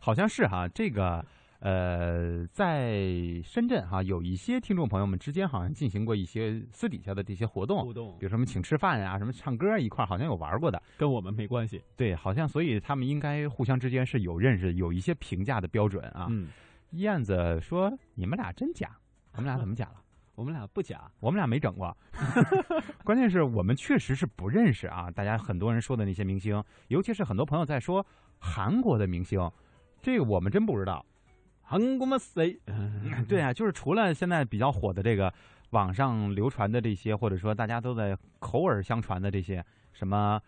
[0.01, 1.25] 好像是哈，这个
[1.63, 11.81] 呃，在深圳哈，有一些听众朋友们之间好像进行过一些私底下的这些活动，互动，比如什么请吃饭呀，什么唱歌一块，好像有玩过的，跟我们没关系。
[11.95, 16.27] 对，好像所以他们应该互相之间是有认识，有一些评价的标准啊。
[16.29, 16.49] 嗯，
[16.91, 18.97] 燕子说：“你们俩真假？
[19.31, 20.01] 我们俩怎么假了？
[20.35, 21.95] 我们俩不假，我们俩没整过。
[23.05, 25.09] 关键是我们确实是不认识啊。
[25.09, 28.05] 大家很多人说的那些明星，尤其是很多朋友在说。”
[28.37, 29.39] 韩国的明星，
[30.01, 31.05] 这个我们真不知道。
[31.63, 32.17] 韩国吗？
[32.17, 32.59] 谁？
[33.27, 35.33] 对啊，就是除了现在比较火的这个
[35.71, 40.39] 网上流传的这些，或者说大家都在口耳相传的这些，什么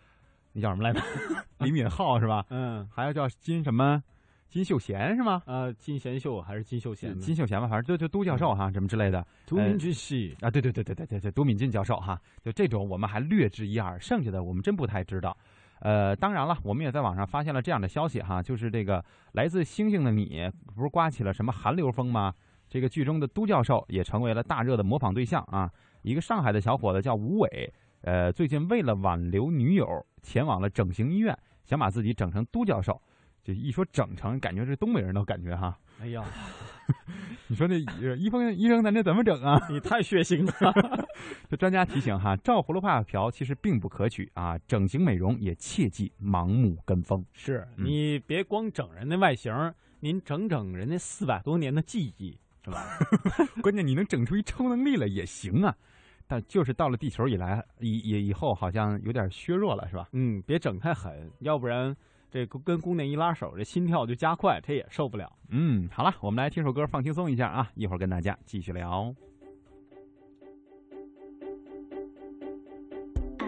[0.52, 1.00] 那叫什么来着？
[1.58, 2.44] 李敏镐是吧？
[2.50, 4.02] 嗯，还有叫金什么？
[4.48, 5.42] 金秀贤是吗？
[5.46, 7.18] 呃，金贤秀还是金秀贤？
[7.18, 9.26] 金秀贤吧，反正就就都教授哈，什么之类的。
[9.44, 15.36] 都敏俊系啊，对对对对对对对，都敏俊教授哈，就这种我们还略知一二，剩下的我们真不太知道。
[15.80, 22.32] 呃，当然了，我们也在网上发现了这样的消息哈，就是这个来自星星的你，不是刮起了什么寒流风吗？
[22.68, 25.70] 这个剧中的都教授也成为了大热的模仿对象啊。
[26.02, 29.86] 一个上海的小伙子叫吴伟，呃，最近为了挽留女友，
[30.22, 33.00] 前往了整形医院，想把自己整成都教授。
[33.44, 35.78] 就一说整成，感觉是东北人的感觉哈。
[36.02, 36.22] 哎呀，
[37.48, 39.58] 你说那医生医生咱这怎么整啊？
[39.70, 41.08] 你太血腥了。
[41.48, 47.24] 这专家提醒哈，照葫芦画瓢其实并不可取啊，整形美容也切忌盲目跟风。
[47.32, 49.52] 是你别光整人的外形，
[50.00, 52.98] 您整整人家四百多年的记忆，是吧？
[53.62, 55.74] 关键你能整出一超能力来也行啊，
[56.26, 60.06] 但就是到了地球以来以以以后，好像有点削弱了，是吧？
[60.12, 61.96] 嗯，别整太狠，要不然。
[62.30, 65.32] 这跟姑娘一拉手，这心跳就加快，她也受不了。
[65.48, 67.70] 嗯，好了，我们来听首歌，放轻松一下啊！
[67.74, 69.14] 一会儿跟大家继续聊。
[73.38, 73.46] 好，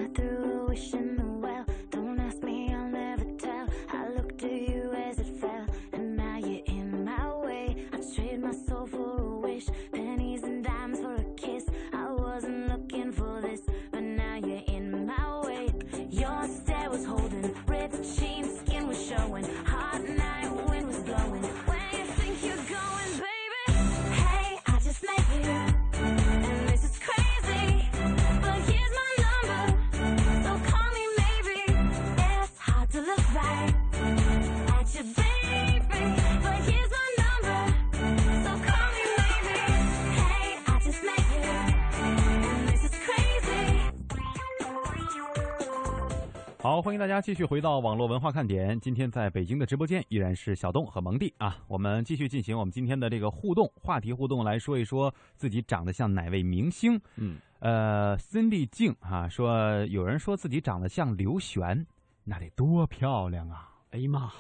[46.88, 48.80] 欢迎大家继续回到网络文化看点。
[48.80, 56.98] 今天在北京的直播间依然是小东和蒙蒂啊，我们继续进行我们今天的这个互动话题互动，来说一说自己长得像哪位明星。
[57.16, 61.86] 嗯，呃，Cindy 静啊说，有人说自己长得像刘璇，
[62.24, 63.68] 那得多漂亮啊！
[63.90, 64.32] 哎呀妈，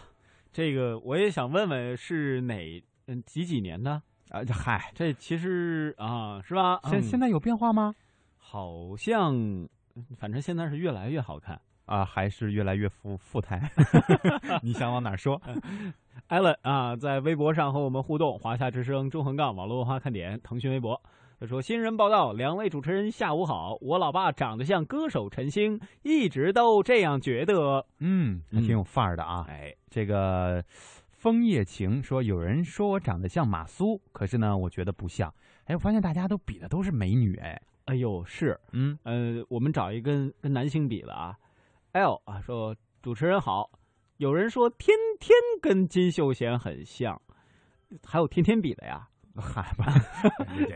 [0.50, 4.40] 这个我也想问问是哪嗯几几年的啊？
[4.50, 6.80] 嗨，这其实啊是吧？
[6.84, 7.94] 现现在有变化吗？
[8.38, 9.36] 好像，
[10.16, 11.60] 反正现在是越来越好看。
[11.88, 13.60] 啊，还是越来越富富态，
[14.62, 15.40] 你想往哪说？
[16.28, 21.00] 艾伦啊，在微博上和我们互动，华夏之声中横杠网络文化看点腾讯微博，
[21.40, 27.86] 他说：“新人报道，两位主持人下午好，我老爸长得像歌手陈星，一直都这样觉得。
[28.00, 29.46] 嗯，还挺有范儿的啊。
[29.48, 30.62] 哎，这个
[31.12, 35.32] 枫叶情说，有人说我长得像马苏，可是呢，我觉得不像。
[35.64, 41.38] 哎，我发现大家都比的都是美女，哎，哎呦，是，嗯呃，我们找一个跟跟男星比了啊。”
[41.92, 43.70] L 啊，说主持人好，
[44.18, 47.20] 有人说天天跟金秀贤很像，
[48.04, 49.08] 还有天天比的呀？
[49.40, 49.86] 嗨吧，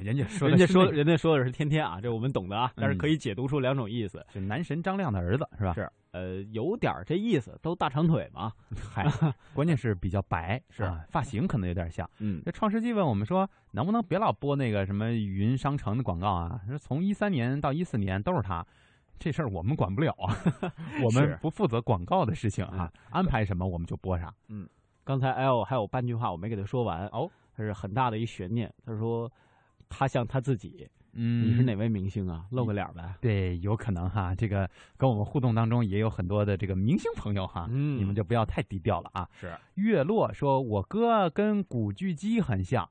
[0.01, 5.75] 人家 说人家说人家说的是天天啊，这我们懂的啊，但是可以解读出两种意思，是男神张亮的儿子是吧？
[5.75, 8.53] 是，呃，有点这意思，都大长腿嘛。
[8.72, 9.05] 嗨，
[9.53, 12.09] 关键是比较白，是发型可能有点像。
[12.20, 16.61] 嗯，这创世纪问我们说，能不能别老播那个什么云商城的广告啊？
[16.68, 18.64] 说从一三年到一四年都是他。
[19.18, 20.37] 这事儿我们管不了啊，
[21.05, 24.35] 我们不负责广告的事情啊，安排什么我们就播啥。
[24.48, 24.68] 嗯，
[25.05, 28.72] 刚才 L 还有半句话我没给他说完哦，他是很大的一悬念。
[28.85, 29.31] 他说
[29.88, 32.46] 他像他自己，嗯，你是哪位明星啊？
[32.51, 33.14] 露个脸呗。
[33.20, 39.29] 对，有可能哈，这个跟我们互动当中也有很多的这个明星朋友哈，嗯，你们就不要太低调了啊。
[39.38, 42.88] 是，月落说，我哥跟古巨基很像。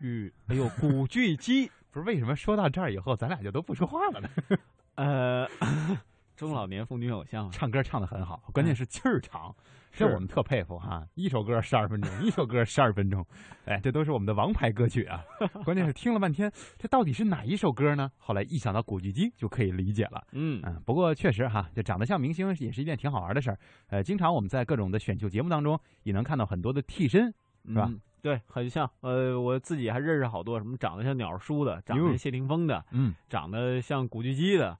[0.00, 4.28] 嗯，哎呦，古巨基 不是为什么说到这儿以后，咱俩就都不说话了呢？
[4.96, 5.46] 呃，
[6.36, 9.54] 中老年妇女偶像，唱歌唱的很好，关键是气儿长，
[9.92, 11.06] 这我们特佩服哈。
[11.14, 13.24] 一首歌十二分钟，一首歌十二分钟，
[13.66, 15.22] 哎，这都是我们的王牌歌曲啊。
[15.64, 18.10] 关键是听了半天，这到底是哪一首歌呢？
[18.18, 20.26] 后来一想到古巨基，就可以理解了。
[20.32, 23.58] 嗯嗯，不过确实哈，就长得像明星也是一件挺好玩的事儿。
[23.88, 27.32] 呃，经常我们在各种的选秀节目当中，也能看到很多的替身，
[27.66, 27.86] 是吧？
[27.88, 28.90] 嗯对，很像。
[29.02, 34.76] 呃，我自己还认识好多什么长得像鸟叔的，长得像谢霆锋的，嗯，长得像古巨基的，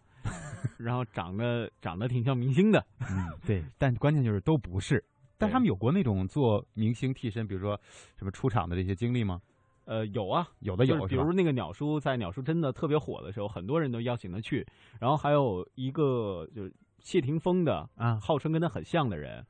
[0.78, 2.84] 然后长得长得挺像明星的。
[3.00, 3.64] 嗯，对。
[3.78, 5.02] 但关键就是都不是。
[5.38, 7.78] 但他们有过那种做明星替身，比如说
[8.16, 9.40] 什么出场的这些经历吗？
[9.84, 11.06] 呃，有啊，有的有。
[11.06, 14.66] 比如那个鸟叔，在鸟叔真的特别火的时候，很多人都邀请他去。
[14.98, 19.44] 然后还有一个就是谢霆锋的啊，号称跟他很像的人，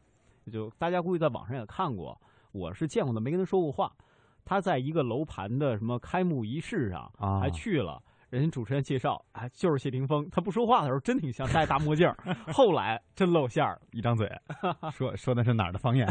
[0.53, 2.21] 就大家估计在网上也看过。
[2.53, 3.93] 我是见过的，没跟他说过话。
[4.45, 8.03] 他在一个楼盘的什么开幕仪式上，啊、还去了。
[8.37, 10.29] 人家主持人介绍，啊，就是谢霆锋。
[10.31, 12.13] 他不说话的时候真挺像，戴大墨镜。
[12.53, 14.31] 后来真露馅儿，一张嘴，
[14.93, 16.07] 说说的是哪儿的方言？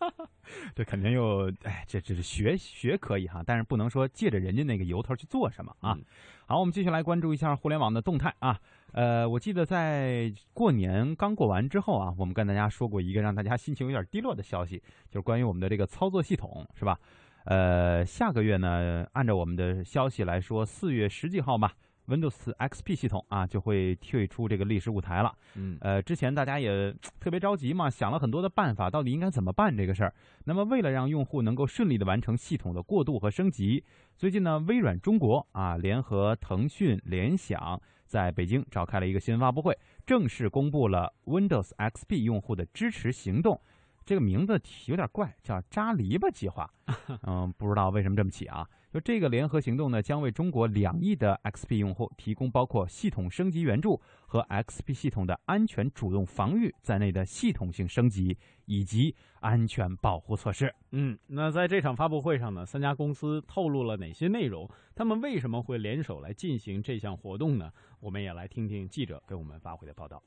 [0.74, 5.92] 这肯定又哎，这这是学学可以哈，但是不能说借着人家那个由头去做什么啊。
[5.92, 6.02] 嗯、
[6.46, 8.58] 好，我们继续来关注一下互联网的动态啊。
[8.92, 16.98] 呃，我记得在过年刚过完之后啊，我们跟大家说过一个让大家心情有点低落的消息，就是关于我们的这个操作系统，是吧？
[17.44, 21.72] 呃，下个月呢，按照我们的消息来说，四月十几号吧
[22.06, 25.32] ，Windows XP 系统啊就会退出这个历史舞台了。
[25.54, 30.14] 嗯，呃，之前大家也特别着急嘛，想了很多的办法，到底应该怎么办这个事儿。
[30.44, 33.84] 那么，为了让用户能够顺利的完成系统的过渡和升级，
[34.16, 37.80] 最近呢，微软中国啊联合腾讯、联想。
[38.06, 43.60] 在北京召开了一个新闻发布会，正式公布了 Windows XP 用户的支持行动。
[44.04, 46.68] 这个名字有点怪，叫“扎篱笆计划
[47.22, 48.68] ”。嗯，不知道为什么这么起啊？
[48.92, 60.74] 就这个联合行动呢，将为中国两亿的 XP 用户提供包括系统升级援助和 XP 系统的安全主动防御在内的系统性升级以及安全保护措施。
[60.90, 64.68] 嗯，那在这场发布会上呢，三家公司透露了哪些内容？
[64.96, 67.70] 他们为什么会联手来进行这项活动呢？
[68.00, 70.20] 我们也来听听记者给我们发回的报道。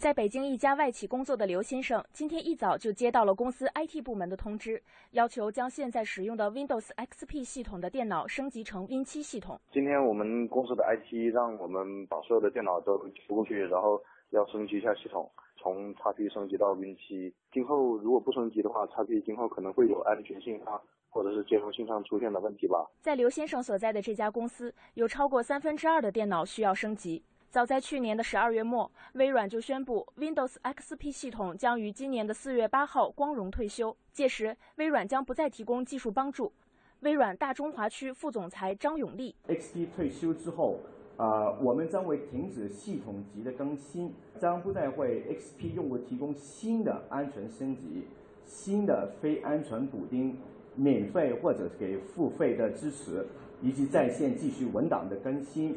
[0.00, 9.60] 在北京一家外企工作的刘先生，今天一早就接到了公司 IT 部门的通知，要求将现在使用的 Windows XP 系统的电脑升级成 Win 7系统。
[9.70, 12.96] 今天我们公司的 IT 让我们把所有的电脑都
[13.28, 17.30] 扶过去，然后要升级一下系统，从 XP 升级到 Win 7。
[17.52, 22.90] 今后如果不升级的话，XP 今后可能会有安全性啊或者是兼容性上出现的问题吧。
[23.02, 27.22] 在刘先生所在的这家公司，有超过三分之二的电脑需要升级。
[27.50, 33.96] 早在去年的十二月末，微软就宣布 Windows XP 系统将于今年的四月八号光荣退休。
[34.12, 36.52] 届时，微软将不再提供技术帮助。
[37.00, 40.78] 微软大中华区副总裁张永利：XP 退休之后，
[41.16, 48.06] 呃，我们将会停止系统级的更新，将不再为 XP 用户提供新的安全升级、
[48.46, 50.38] 新的非安全补丁、
[50.76, 53.26] 免费或者给付费的支持，
[53.60, 55.76] 以及在线继续文档的更新。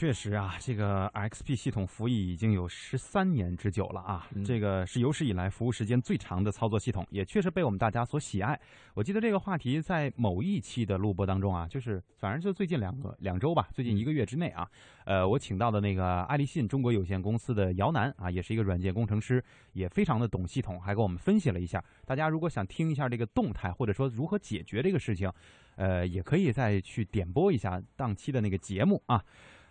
[0.00, 8.58] 确实啊，这个 XP 系统服役已经有十三年之久了啊，嗯、这个是有史以来服务时间最长的操作系统，也确实被我们大家所喜爱。
[8.94, 14.66] 我记得这个话题在某一期的录播当中啊，就是反正就最近两个两周吧，最近一个月之内啊，
[15.04, 21.84] 呃，我请到的那个爱立信中国有限公司的姚楠啊，也是一个软件工程师，也非常的懂系统，还给我们分析了一下。
[22.06, 25.30] 大家如果想听一下这个动态，或者说如何解决这个事情，
[25.76, 29.22] 呃，也可以再去点播一下当期的那个节目啊。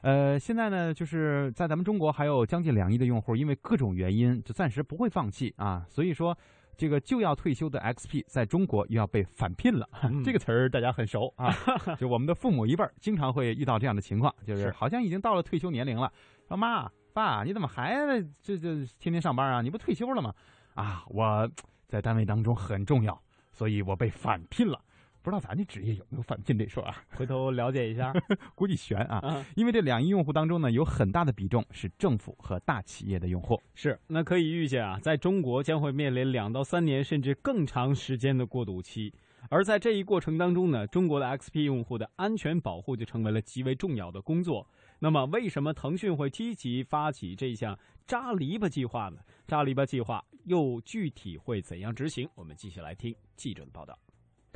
[0.02, 5.86] 呃，现在呢，就是在咱们中国还有将近两亿的用户，因为各种原因，就暂时不会放弃啊。
[5.90, 6.38] 所以说，
[6.78, 9.88] 这个就要退休的 XP 在中国又要被返聘了。
[10.04, 11.54] 嗯、这个词儿大家很熟啊，
[12.00, 16.10] 就我们的父母一辈儿经常会遇到这样的情况，就是好像已经到了退休年龄了，
[16.48, 17.94] 说妈爸，你怎么还
[18.42, 19.62] 这这天天上班啊？
[19.62, 20.34] 你不退休了吗？
[20.76, 21.50] 啊，我
[21.90, 24.80] 在单位当中很重要，所以我被返聘了。
[25.21, 26.95] 不知道咱这职业有没有返聘这说啊？
[27.15, 28.13] 回头了解一下，
[28.55, 29.17] 估计悬啊。
[29.17, 33.62] 啊因为这两亿用户当中呢，有很大的比重是政府和大企业的用户。
[33.75, 39.13] 是，那可以预见啊，在中国将会面临两到三年甚至更长时间的过渡期。
[39.49, 44.67] 而在这一过程当中呢，中国的 XP 用户的安全保护就成为了极为重要的工作。
[44.99, 49.17] 那么，为什么腾讯会积极发起这项扎篱笆计划呢？
[49.47, 52.29] 扎篱笆计划又具体会怎样执行？
[52.36, 53.97] 我们继续来听记者的报道。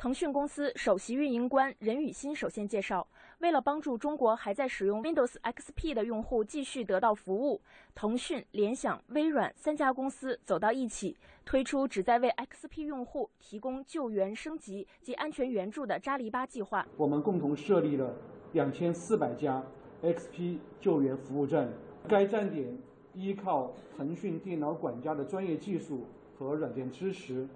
[0.04, 7.58] 腾讯公司首席运营官任宇鑫首先介绍，为了帮助中国还在使用 Windows XP 的用户继续得到服务，
[7.94, 16.86] 腾讯、联想、微软三家公司走到一起，推出旨在为 XP 用户提供救援、升级及安全援助的扎篱笆计划。
[16.98, 18.14] 我们共同设立了
[18.52, 19.64] 两千四百家
[20.02, 21.72] XP 救援服务站，
[22.06, 22.76] 该站点
[23.14, 26.04] 依靠腾讯电脑管家的专业技术
[26.38, 27.48] 和软件支持，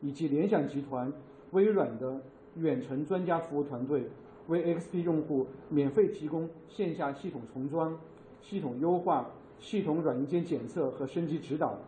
[0.00, 1.12] 以及联想集团、
[1.54, 2.20] 微软的
[2.56, 4.04] 远程专家服务团队，
[4.48, 7.98] 为 XP 用户免费提供线下系统重装、
[8.42, 11.78] 系统优化、系统软硬件检测和升级指导，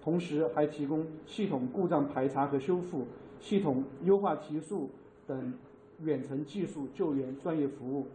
[0.00, 3.06] 同时还提供系统故障排查和修复、
[3.40, 4.90] 系统优化提速
[5.26, 5.54] 等
[6.00, 8.06] 远程技术救援专业服务。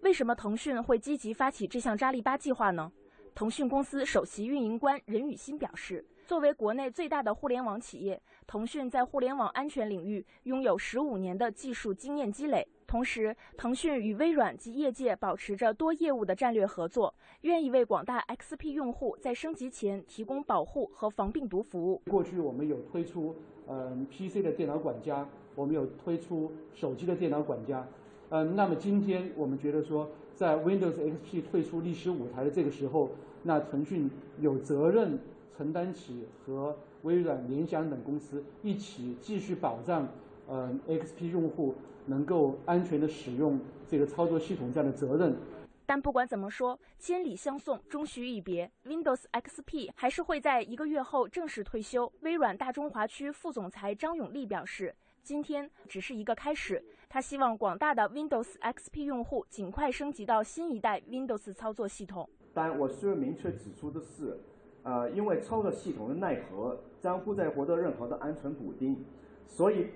[0.00, 2.90] 为什么腾讯会积极发起这项“扎利巴”计划呢？
[3.34, 12.66] 腾讯公司首席运营官任宇鑫表示，作为国内最大的互联网企业，腾讯在互联网安全领域拥有十五年的技术经验积累。
[12.86, 22.00] 同时，腾讯与微软及业界保持着多业务的战略合作，愿意为广大 XP 用户在升级前提供保护和防病毒服务。
[22.08, 23.34] 过去我们有推出
[23.66, 27.86] 嗯 PC 的电脑管家，我们有推出手机的电脑管家。
[28.28, 33.10] 嗯，那么今天我们觉得说，在 Windows XP 退出历史舞台的这个时候，
[33.42, 35.18] 那腾讯有责任
[35.56, 40.08] 承担起和微软、联想等公司一起继续保障，
[40.46, 41.74] 呃 XP 用户
[42.06, 45.36] 能够安全的使用这个操作系统这样的责任。
[45.84, 52.10] 但不管怎么说，千里相送终须一别，Windows XP 还是会在一个月后正式退休。
[52.20, 54.94] 微软大中华区副总裁张永利表示。
[55.24, 62.28] 今天只是一个开始，他希望广大的 Windows XP 用户尽快升级到新一代 Windows 操作系统。
[62.52, 64.36] 但我需要明确指出的是，
[64.82, 68.96] 呃，因为操作系统的内核将不再获得任何的安全补丁，
[69.46, 69.86] 所以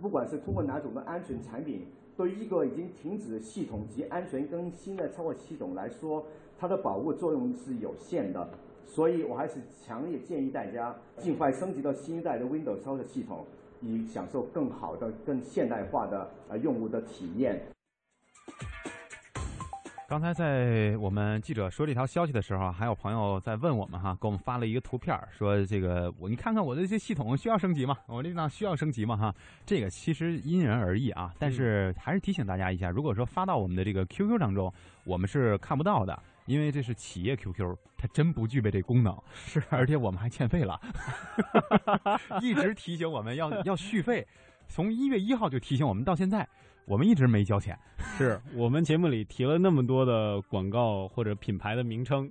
[0.00, 1.86] 不管是通过哪种的安全产品，
[2.16, 6.24] 对一个已经停止系统及安全更新的操作系统来说，
[6.58, 8.48] 它的保护作用是有限的。
[8.84, 13.46] 所以我还是强烈建议大家尽快升级到新一代的 Windows 操作系统。
[13.82, 17.58] 以享受更好的、更现代化的呃用户的体验。
[20.10, 27.96] 刚才在我们记者说这条消息的时候，还有朋友在问我们哈，给我们发了一个图片，说这个我你看看我的这系统需要升级吗？
[28.08, 29.16] 我这档需要升级吗？
[29.16, 29.32] 哈，
[29.64, 34.72] 这个其实因人而异啊，但是还是提醒大家一下，如果说发到我们的这个 QQ 当中，
[35.04, 36.20] 我们是看不到的。
[36.46, 40.80] 因为这是企业 QQ，它真不具备这功能，是，而且我们还欠费了，
[42.42, 44.26] 一直提醒我们要要续费，
[44.66, 46.48] 从一月一号就提醒我们到现在，
[46.90, 47.78] 我们一直没交钱。
[48.18, 52.28] 是我们节目里提了那么多的广告或者品牌的名称，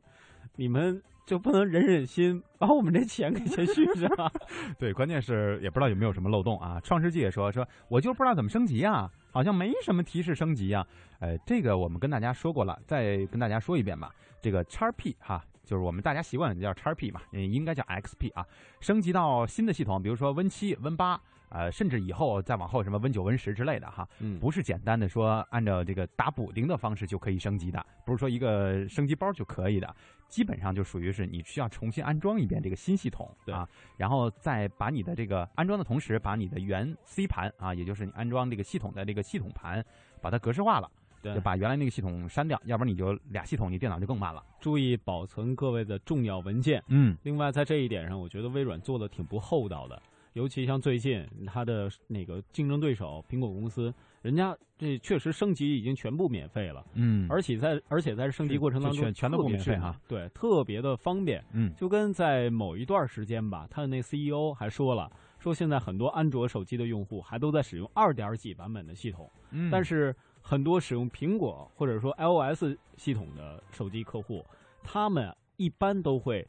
[0.58, 4.10] 你们就不能忍忍心把我们这钱给先续上？
[4.78, 6.78] 对，关键是也不知道有没有什么漏洞啊。
[6.84, 9.10] 创世纪也说说，我就不知道怎么升级啊。
[9.32, 10.86] 好像没什么提示升级啊，
[11.20, 14.12] 呃，这个我们跟大家说过了，再跟大家说一遍吧。
[14.42, 18.44] 这个叉 P 哈，就是我们大家习惯叫叉 P 嘛，应该叫 XP 啊。
[18.82, 24.08] 升级到新的系统，比如说 Win 七、Win 八，呃，甚至以后再往后什么 Win 九、Win 十之类的哈，
[24.40, 29.96] 不是简单的说按照这个打补丁的方式就可以升级的，不是说一个升级包就可以的。
[30.28, 39.84] 基本上就属于是你需要重新安装一遍这个新系统啊，然后再把你的这个安装的同时，把你的原 C 盘啊，也就是你安装这个系统的这个系统盘，
[40.22, 40.88] 把它格式化了，
[41.24, 44.44] 就把原来那个系统删掉，要不然你就俩系统，你电脑就更慢了。
[44.60, 46.84] 注意保存各位的重要文件。
[46.90, 50.00] 嗯，另外在这一点上，我觉得微软做的挺不厚道的。
[50.34, 74.46] 尤其像最近它的那个竞争对手苹果公司，人家这确实升级已经全部免费了，嗯，而且在而且在升级过程当中全全都免费哈，对，特别的方便，嗯，就跟在某一段时间吧，他的那 CEO 还说了，说现在很多安卓手机的用户还都在使用二点几版本的系统，嗯，但是很多使用苹果或者说 iOS 系统的手机客户，
[74.84, 76.48] 他们一般都会。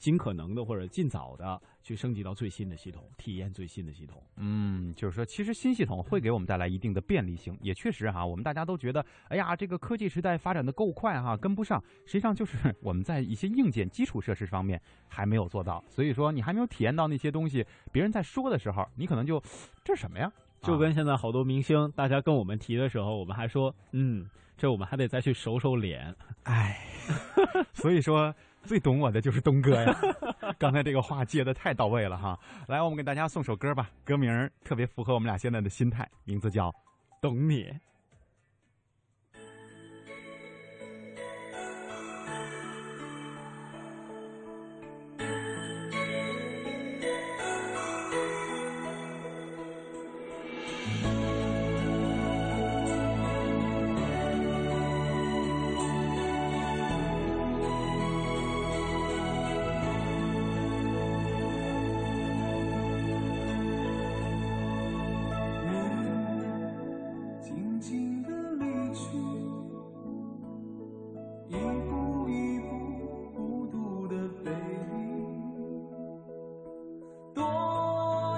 [0.00, 4.20] 尽可能的或者尽早的去升级到最新的系统，体验最新的系统。
[4.36, 11.78] 嗯，就是说，其实新系统会给我们带来一定的便利性，也确实哈，我们大家都觉得，哎呀，这个科技时代发展的够快哈，跟不上。
[12.06, 17.62] 实际上就是我们在一些硬件基础设施方面还没有做到，所以说你还没有体验到那些东西。
[17.92, 19.38] 别人在说的时候，你可能就
[19.84, 20.32] 这是什么呀？
[20.62, 24.26] 就跟现在好多明星，大家跟我们提的时候，我们还说，嗯，
[24.56, 26.14] 这我们还得再去熟熟脸。
[26.44, 26.78] 哎，
[27.74, 28.34] 所以说。
[28.64, 29.96] 最懂我的就是东哥呀，
[30.58, 32.38] 刚才这个话接的太到位了哈。
[32.68, 36.68] 来，我们给大家送首歌吧，歌名特别符合我们俩现在的心态，名字叫
[37.20, 37.64] 《懂你》。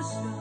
[0.02, 0.31] was.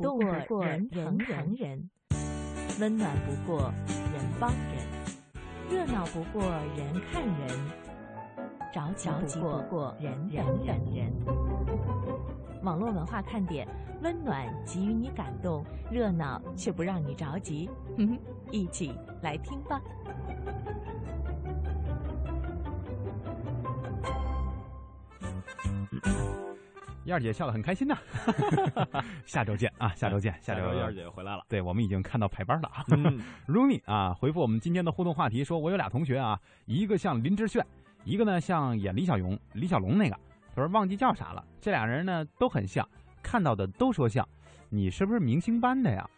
[0.00, 0.16] 不
[0.48, 1.90] 过人疼人，
[2.80, 4.82] 温暖不过人帮人，
[5.68, 6.42] 热闹不过
[6.74, 7.50] 人看人，
[8.72, 11.12] 着急不过人人等人。
[12.62, 13.68] 网络文化看点，
[14.00, 17.68] 温暖给予你感动，热闹却不让你着急。
[17.98, 18.18] 哼哼，
[18.50, 19.82] 一起来听吧。
[27.04, 27.96] 燕儿姐笑得很开心呐，
[29.24, 31.42] 下周见啊，下周见，下周燕儿姐回来了。
[31.48, 32.84] 对，我们已经看到排班了 啊。
[32.90, 37.64] 嗯 Rooney 啊，回复我们今天的互动话题，说我有俩同学啊，一个像林志炫，
[38.04, 40.16] 一个呢像演李小龙、李小龙那个，
[40.54, 41.44] 他说忘记叫啥了。
[41.60, 42.86] 这俩人呢都很像，
[43.22, 44.26] 看到的都说像。
[44.68, 46.08] 你是不是明星班的呀？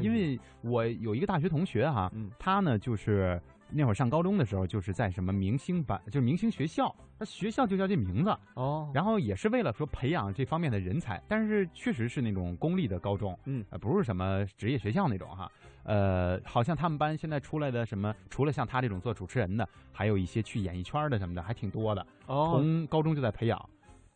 [0.00, 3.40] 因为我有一个大学同学哈、他呢就是
[3.74, 8.90] 那会儿上高中的时候，就是在什么明星班，就是明星学校，那学校就叫这名字哦。
[8.92, 15.50] 然后也是为了说培养这方面的人才，但是确实是那种公立的高中，嗯，呃，不是什么职业学校那种哈。
[15.84, 22.06] 呃，好像他们班现在出来的什么，除了像他这种做主持人的，还有一些去演艺圈的什么的，还挺多的。
[22.26, 23.68] 哦从高中就在培养。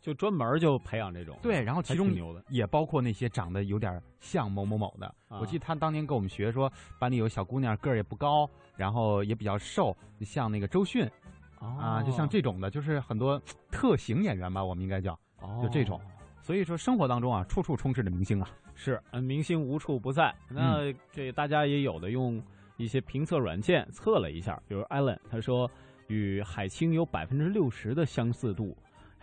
[0.06, 1.36] 就专门就培养这种。
[1.42, 2.06] 对，然后其中。
[2.48, 5.06] 也包括那些长得有点像某某某的。
[5.26, 11.10] 啊我记得他当年跟我们学说，班里有小姑娘个儿也不高，然后也比较瘦，像那个周迅，
[11.58, 13.42] 啊，就像这种的，就是很多
[13.72, 15.18] 特型演员吧，我们应该叫，
[15.60, 16.00] 就这种。
[16.40, 18.48] 所以说，生活当中啊，处处充斥着明星啊。
[18.76, 20.32] 是，嗯，明星无处不在。
[20.48, 22.40] 那这大家也有的用
[22.76, 25.68] 一些评测软件测了一下，比如 Allen 他说
[26.06, 28.76] 与海清有百分之六十的相似度，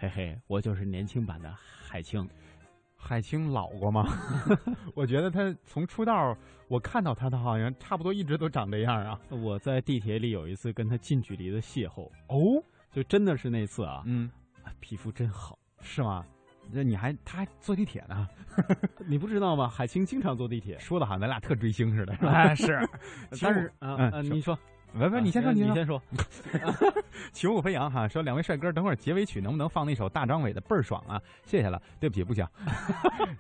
[0.04, 2.28] 嘿嘿，我就是年轻版的海清。
[2.98, 4.06] 海清老过吗？
[4.96, 6.36] 我觉得他从出道，
[6.68, 9.18] 我看到他，他好像差不多一直都长这样啊。
[9.30, 14.30] 我在地铁里有一次跟他近距离的邂逅，哦，就真的是那次啊，嗯，
[14.82, 16.26] 皮肤真好，是吗？
[16.70, 18.28] 那你还他还坐地铁呢？
[19.08, 19.70] 你不知道吗？
[19.70, 22.14] 海清经常坐地铁，说的好像咱俩特追星似的。
[22.28, 22.78] 哎是
[23.42, 24.58] 但是啊嗯啊你说
[24.94, 26.02] 不不，你先说，你先说。
[27.32, 31.20] 情物飞扬哈说两位帅哥，等会儿结尾曲能不能放那首大张伟的倍儿爽啊？
[31.44, 32.48] 谢谢了，对不起，不行。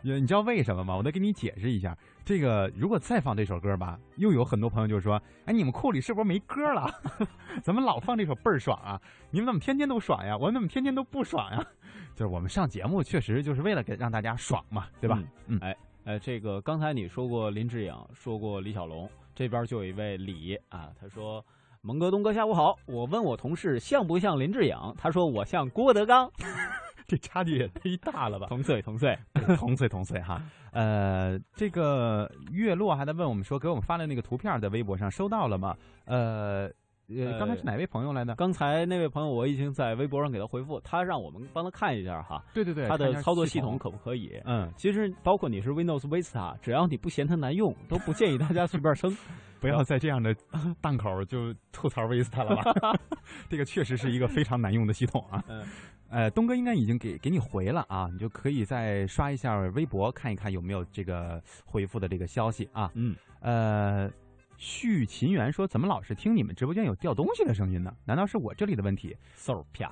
[0.01, 0.95] 你 你知道为什么吗？
[0.95, 1.95] 我得给你解释一下。
[2.26, 6.89] 这个如果再放这首歌吧，又有很多朋友就说：“哎，你们库里是不是没歌了？
[7.62, 8.99] 怎么老放这首倍儿爽啊？
[9.30, 10.36] 你们怎么天天都爽呀？
[10.38, 11.64] 我怎么天天都不爽呀？”
[12.16, 15.22] 就是我们上节目确实就是为了给让大家爽嘛，对吧？
[15.47, 15.76] 嗯，哎，
[16.06, 21.43] 呃，这个刚才你说过林志颖，说过李小龙，这边就有一位李啊，他说
[21.81, 22.77] ：“蒙哥、东哥，下午好。
[22.86, 26.31] 我问我同事像不像林志颖，他说我像郭德纲，
[27.07, 28.47] 这差距也忒大了吧？
[28.47, 29.17] 同岁，同岁，
[29.57, 30.41] 同岁，同岁哈。
[30.71, 35.75] 呃，这个月落还在问我们说，给我们发的那个图片在微博上收到了吗？
[36.05, 36.71] 呃。
[37.20, 38.36] 呃，刚才是哪位朋友来的？
[38.36, 42.43] 刚才那位朋友我已经在微博上给他回复，他让我们帮他看一下哈。
[42.53, 44.39] 对对对，他的操作系统统可不可以？
[44.45, 49.16] 嗯，其实包括你是 Windows Vista，只要你不嫌它难用，都不建议大家随便升。
[49.59, 50.36] 不要在这样的
[50.82, 52.99] 档口就吐槽 Vista 了吧？
[53.47, 55.41] 这个确实是一个非常难用的系统啊。
[55.47, 55.64] 嗯，
[56.09, 62.91] 呃，东哥应该已经给给你回了啊，你就可以再刷一下微博看一看有没有这个回复的这个消息啊。
[62.93, 64.11] 嗯，呃。
[64.58, 67.93] 续秦源说：“怎么老是听你们直播间有掉东西的声音呢？
[68.06, 69.91] 难道是我这里的问题？”嗖啪！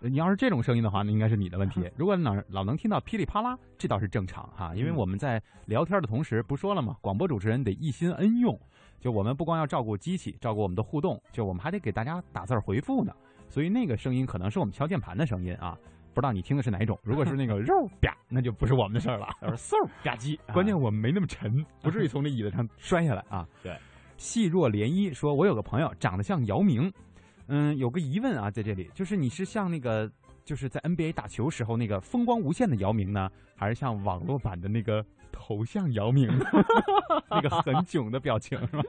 [0.00, 1.88] 你要是这种声音的话，那应该是你的问题。
[1.96, 4.74] 如果老老能听到噼里啪啦，这倒是正常哈。
[4.74, 6.96] 因为我们在聊天的同时，不说了吗？
[7.00, 8.58] 广播主持人得一心恩用，
[9.00, 13.14] 就我们不光要照顾机器，照顾我们的互动，就我们还得给大家打字回复呢。
[13.48, 15.78] 所以那个声音可能是我们敲键盘的声音啊。
[16.14, 16.98] 不知道你听的是哪一种？
[17.02, 19.28] 如果是那个 肉啪，那就不是我们的事儿了。
[19.56, 23.48] 嗖吧唧， 关键我们没那么沉，不至于从那椅子上摔下来啊。
[23.62, 23.74] 对。
[24.22, 26.90] 细若涟漪说：“我有个朋友长得像姚明，
[27.48, 30.08] 嗯，有个疑问啊，在这里就是你是像那个
[30.44, 36.30] 就是在 NBA 打球时候那个风光无限的姚明呢，还是像网络版的那个头像姚明
[37.28, 38.84] 那个很囧的表情是吧？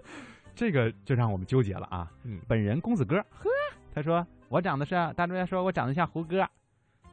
[0.53, 2.11] 这个就让我们纠结了啊。
[2.21, 3.49] 嗯，本人公子哥，呵，
[3.91, 6.47] 他说我长得是大家说我长得像胡歌，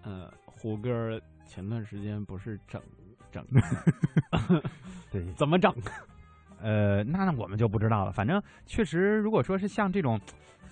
[0.02, 2.82] 呃，胡歌前段时间不是整
[3.32, 3.42] 整，
[5.10, 5.74] 对， 怎么整？
[6.62, 8.12] 呃，那那我们就不知道了。
[8.12, 10.20] 反正确实，如果说是像这种，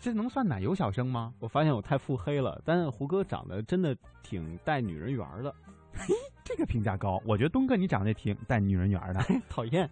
[0.00, 1.32] 这能算奶油小生吗？
[1.40, 5.54] 我发现我太腹黑了，但胡歌长得真的挺带女人缘的。
[5.94, 6.14] 嘿，
[6.44, 7.20] 这个评价高。
[7.24, 9.20] 我觉得东哥你长得也挺带女人缘的。
[9.48, 9.88] 讨厌。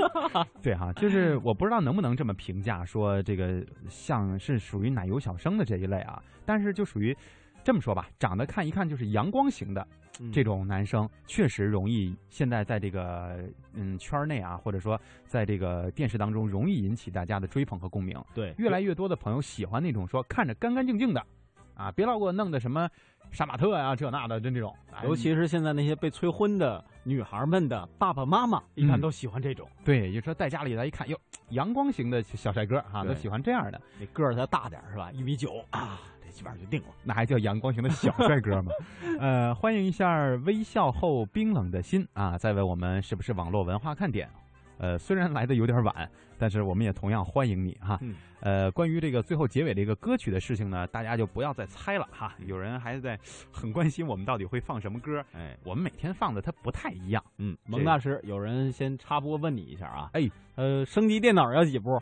[0.62, 6.22] 对哈，就是我不知道能不能这么评价，说这个像是属于奶油小生的这一类啊。
[6.46, 7.14] 但是就属于
[7.62, 9.86] 这么说吧，长得看一看就是阳光型的。
[10.32, 18.22] 这种男生确实容易，现在在这个嗯圈内啊，或者说在这个电视当中，容易引起大家的追捧和共鸣。
[18.34, 21.24] 对，越来越多的朋友喜欢那种说看着干干净净的，
[21.74, 22.88] 啊，别老给我弄的什么
[23.30, 24.74] 杀马特呀、这那的，就这种。
[24.92, 29.66] 哎尤其是现在那些被催婚的女孩们的爸爸妈妈，一般嗯都喜欢这种。
[29.84, 33.80] 对，就说在家里来一看，哟，阳光型的小帅哥哈、对都喜欢这样的。
[33.98, 35.10] 你个儿再大点是吧？
[35.12, 36.88] 一米九啊，这基本上就定了。
[37.04, 38.72] 那还叫阳光型的小帅哥吗？
[39.20, 44.28] 呃，欢迎一下微笑后冰冷的心啊，再问我们是不是网络文化看点。
[44.78, 47.98] 呃，虽然来的有点晚，但是我们也同样欢迎你哈。
[48.00, 52.34] 嗯呃，关于这个最后结尾这个歌曲的事情呢，大家就不要再猜了哈。
[52.46, 53.16] 有人还在
[53.52, 55.24] 很关心我们到底会放什么歌。
[55.32, 57.22] 哎，我们每天放的它不太一样。
[57.38, 60.10] 嗯，蒙大师，有人先插播问你一下啊。
[60.14, 61.96] 哎，呃，升级电脑要几步？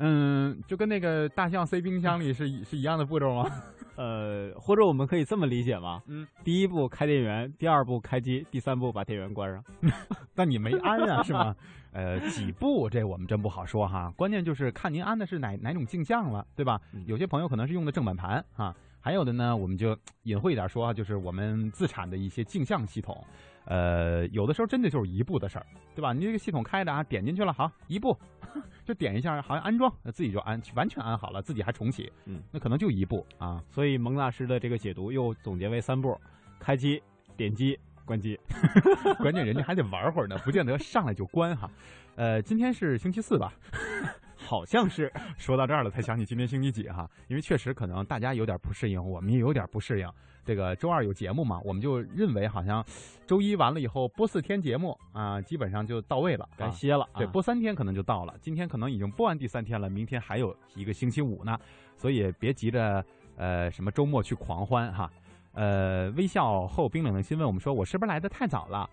[0.00, 3.50] 嗯，就跟那个大象塞冰箱里是一是一样的步骤吗？
[3.96, 6.02] 呃，或者我们可以这么理解吗？
[6.06, 9.62] 嗯，第一步开电源，第二步开机，第三步把电源关上。
[10.34, 11.54] 那你没安啊，是吗？
[11.92, 16.80] 呃，几步这我们真不好说哈，关键就是看您安的是哪哪种镜像了，对吧？
[17.04, 23.22] 有些朋友可能是用的正版盘哈，还有的呢，我们就隐晦一点说啊，就是我们自产的一些镜像系统，
[23.70, 25.64] 呃，有的时候真的就是一步的事儿，
[25.94, 26.12] 对吧？
[26.12, 28.18] 你这个系统开着啊，点进去了，好，一步
[28.84, 33.62] 就点一下，好像安装，那自己就安，完全安好了，自己还重启，嗯，那可能就一步啊。
[33.70, 36.20] 所以蒙大师的这个解读又总结为三步：
[36.58, 37.00] 开机、
[37.36, 38.36] 点击、关机。
[39.22, 41.70] 关键人家还得玩会儿呢，不见得上来就关哈。
[42.16, 43.52] 呃，今天是星期四吧？
[44.34, 45.12] 好像是。
[45.38, 50.08] 说到这儿了，才想起今天星期几哈，因为确实可能大家有点不适应，我们也有点不适应。
[50.44, 52.84] 这个周二有节目嘛，我们就认为好像
[53.26, 58.34] 周一完了以后播四天节目啊，基本上就到位了，该啊歇了啊对，播三天可能就到了。
[58.40, 61.58] 今天可能已经播完第三天了，明天还有一个星期五呢，
[61.96, 63.04] 所以别急着
[63.36, 65.10] 呃什么周末去狂欢哈。
[65.52, 68.88] 呃，微笑后冰冷的心问我们说，我是不是来的太早了？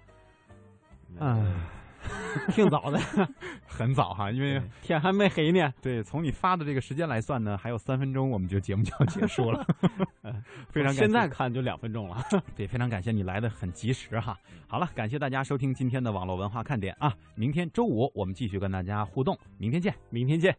[1.19, 1.61] 嗯，
[2.53, 2.99] 挺早的，
[3.65, 5.73] 很早哈，因为天还没黑呢。
[5.81, 9.65] 对，从你发的这个时间来算呢，还有三分钟，我们就节目就要结束了。
[10.69, 12.23] 非常感谢现在看就两分钟了。
[12.55, 14.37] 对，非常感谢你来的很及时哈。
[14.67, 17.13] 好了，感谢大家收听今天的网络文化看点啊！
[17.35, 20.55] 明天周五我们继续跟大家互动，明天见，明天见。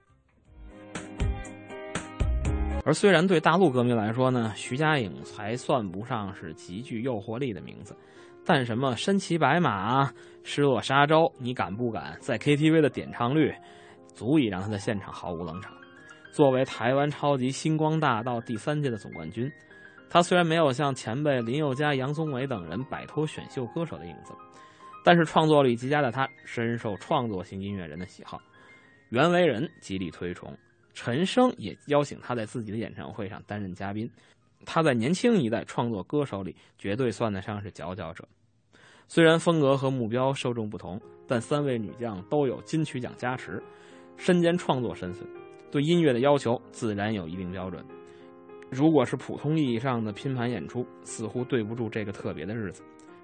[2.84, 7.94] 而虽然对大陆歌迷来说呢，徐佳莹才算不上是极具诱惑力的名字，
[8.48, 10.10] 但什么身骑白马、
[10.42, 12.16] 失落沙洲，你敢不敢？
[12.18, 13.54] 在 KTV 的点唱率，
[14.14, 15.70] 足以让他在现场毫无冷场。
[16.32, 19.52] 作为台湾超级星光大道第三届的总冠军，
[20.08, 24.32] 他虽然没有像前辈林宥嘉、杨宗纬等人摆脱选秀歌手的影子，
[25.04, 28.40] 但是创作力极佳的他深受创作型音乐人的喜好，
[29.10, 30.56] 袁惟仁极力推崇。
[30.94, 34.10] 陈升也邀请他在自己的演唱会上担任嘉宾。
[34.64, 38.26] 他在年轻一代创作歌手里绝对算得上是佼佼者。
[39.10, 43.62] 虽然风格和目标受众不同，但三位女将都有金曲奖加持，
[44.18, 45.26] 身兼创作身份，
[45.70, 47.82] 对音乐的要求自然有一定标准。
[48.70, 52.82] 如果是普通意义上的拼盘演出，似乎对不住这个特别的日子。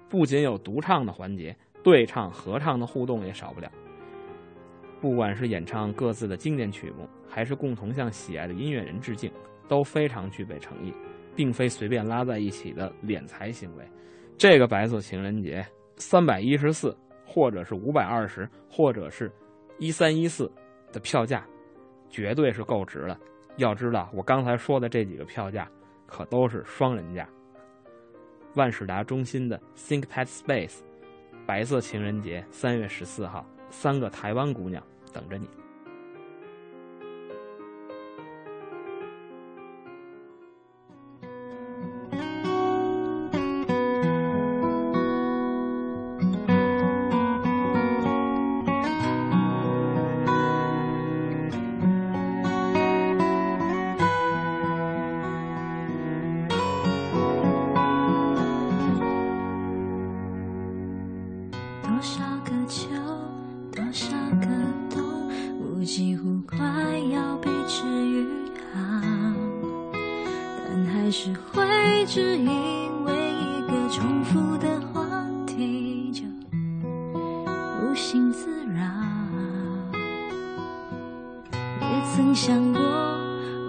[0.09, 3.71] 不仅有独唱的环节，对唱、合唱的互动也少不了。
[4.99, 9.31] 不管是演唱各自的经典曲目，还是共同向喜爱的音乐人致敬，
[9.67, 10.91] 都非常具备诚意，
[11.35, 13.87] 并非随便拉在一起的敛财行为。
[14.37, 15.65] 这个白色情人节，
[15.95, 19.31] 三百一十四，或者是五百二十，或者是
[19.79, 20.51] 一三一四
[20.91, 21.45] 的票价，
[22.09, 23.17] 绝对是够值了。
[23.57, 25.69] 要知道，我刚才说的这几个票价，
[26.05, 27.27] 可都是双人价。
[28.55, 30.79] 万事达中心的 ThinkPad Space，
[31.45, 34.83] 白色情人节，三月十四号，三个台湾姑娘
[35.13, 35.49] 等着你。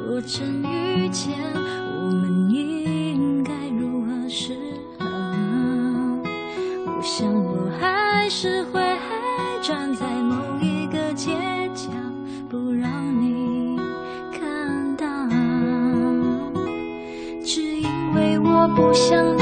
[0.09, 1.35] 若真遇见，
[2.01, 4.57] 我们应该如何是
[5.01, 5.05] 好？
[6.87, 8.81] 我想我还是会
[9.61, 11.33] 站在某一个街
[11.75, 11.91] 角，
[12.49, 12.89] 不让
[13.21, 13.77] 你
[14.31, 15.05] 看到，
[17.45, 19.37] 只因为我不想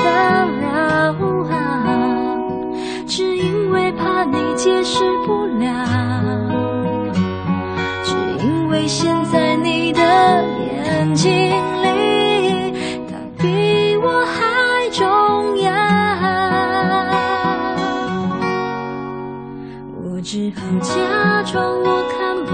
[20.81, 22.51] 假装我看不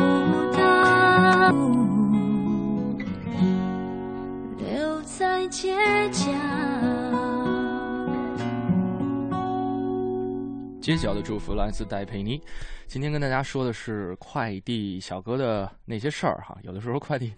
[0.56, 1.50] 到，
[4.58, 5.74] 留在街
[6.10, 6.24] 角。
[10.80, 12.40] 街角的祝福来自戴佩妮。
[12.86, 16.58] 今天跟大家说的是快递小哥的那些事儿哈。
[16.62, 17.32] 有的时候快递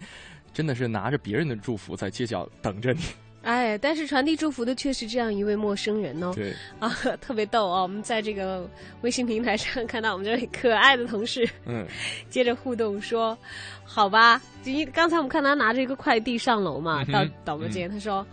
[0.51, 3.01] 真的是拿着别人的祝福在街角等着你。
[3.43, 6.31] 哎，但是传递祝福的却是这样一位陌生人哦。
[6.33, 6.89] 对啊，
[7.21, 7.83] 特别逗哦。
[7.83, 8.67] 我们在这个
[9.01, 11.85] 微信平台上看到我们这位可爱的同事，嗯，
[12.31, 13.37] 接着互动说
[13.85, 18.25] ：“好吧，因为刚才我们看他拿着一个快递上楼嘛，到导播间，他说。”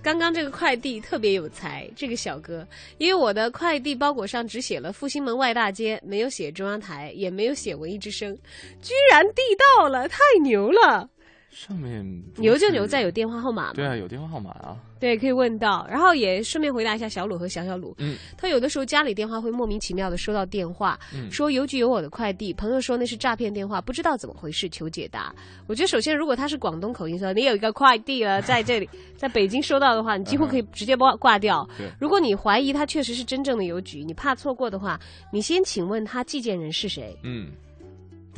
[0.00, 2.66] 刚刚这个快递特别有才，这个小哥，
[2.98, 8.32] 因为我的快递包裹上只写了复兴门外大街，没有写中央台，也没有写文艺之声，
[8.80, 9.42] 居然递
[9.76, 11.10] 到了，太牛了！
[11.50, 14.76] 上面不牛就是牛在有电话号码嘛，对啊，有电话号码啊。
[15.00, 15.86] 对，可以问到。
[15.88, 25.32] 然后也顺便回答一下小鲁和小小鲁，嗯，他有的时候家里电话会莫名其妙的收到电话，嗯说邮局有我的快递，朋友说那是诈骗电话，不知道怎么回事，求解答。
[25.68, 31.68] 我觉得首先，如果他是广东口音说你有一个快递了，在这里， 在北京收到的话，你几乎可以直接挂挂掉。
[31.78, 34.98] 对如果你怀疑他确实是真正的邮局，你怕错过的话，
[35.32, 37.16] 你先请问他寄件人是谁。
[37.22, 37.52] 嗯，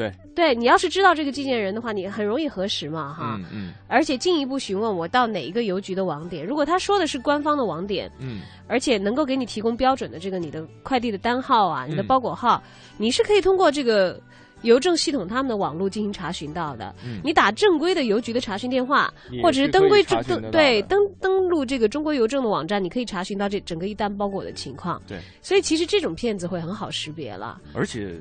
[0.01, 3.37] 对，对你要是知道这个寄件人的话，你很容易核实嘛，哈。
[3.39, 12.63] 嗯嗯而且进一步询问我到哪一个邮局的网点，如果他说的是官方的网点，嗯，而且能够给你提供标准的这个你的快递的单号啊，你的嗯包裹号，
[12.97, 14.19] 你是可以通过这个
[14.63, 16.95] 邮政系统他们的网络进行查询到的。
[17.05, 25.01] 嗯你打正规的邮局的查询电话，或者是登规登对登登录这个中国邮政的网站，你可以查询到这整个一单包裹的情况。
[25.07, 27.61] 对，所以其实这种骗子会很好识别了。
[27.75, 28.21] 而且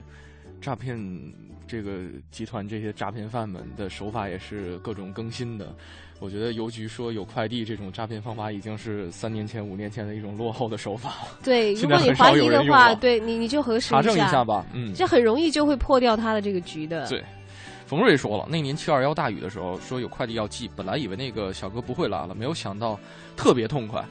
[0.62, 0.98] 诈骗
[1.68, 2.02] 这个
[2.32, 5.74] 集团这些诈骗犯们的手法也是各种更新的。
[6.20, 11.38] 我觉得邮局说有快递这种诈骗方法已经是三年前、五年前的一种落后的手法 了。
[11.42, 17.08] 对，如果你怀疑的话，对你你就核实查证一下下吧嗯这很容易就会破掉他的这个局的。
[17.08, 17.24] 对，
[17.86, 23.00] 冯瑞说了，那年七二幺大雨的时候，说有快递要寄，本来以为那个小哥不会来了，没有想到
[23.38, 24.04] 特别痛快。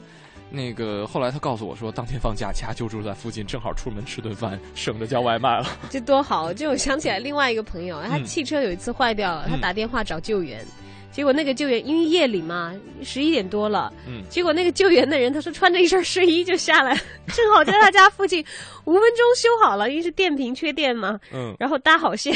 [0.51, 5.67] 那个后来他告诉我说，当天放假，家就住在附近，正好出门吃顿饭，省着叫外卖了。
[5.89, 6.51] 这多好！
[6.51, 10.65] 就我想起来另外一个朋友，他嗯汽车有一次坏掉了，他嗯打电话找救援，
[11.11, 12.73] 结果那个救援因为夜里嘛，
[13.03, 18.43] 十一点多了，嗯结果那个救援的人他说穿着一身睡衣就下来， 正好在他家附近，
[18.85, 22.35] 五分钟修好了，因为是电瓶缺电嘛，嗯然后搭好线。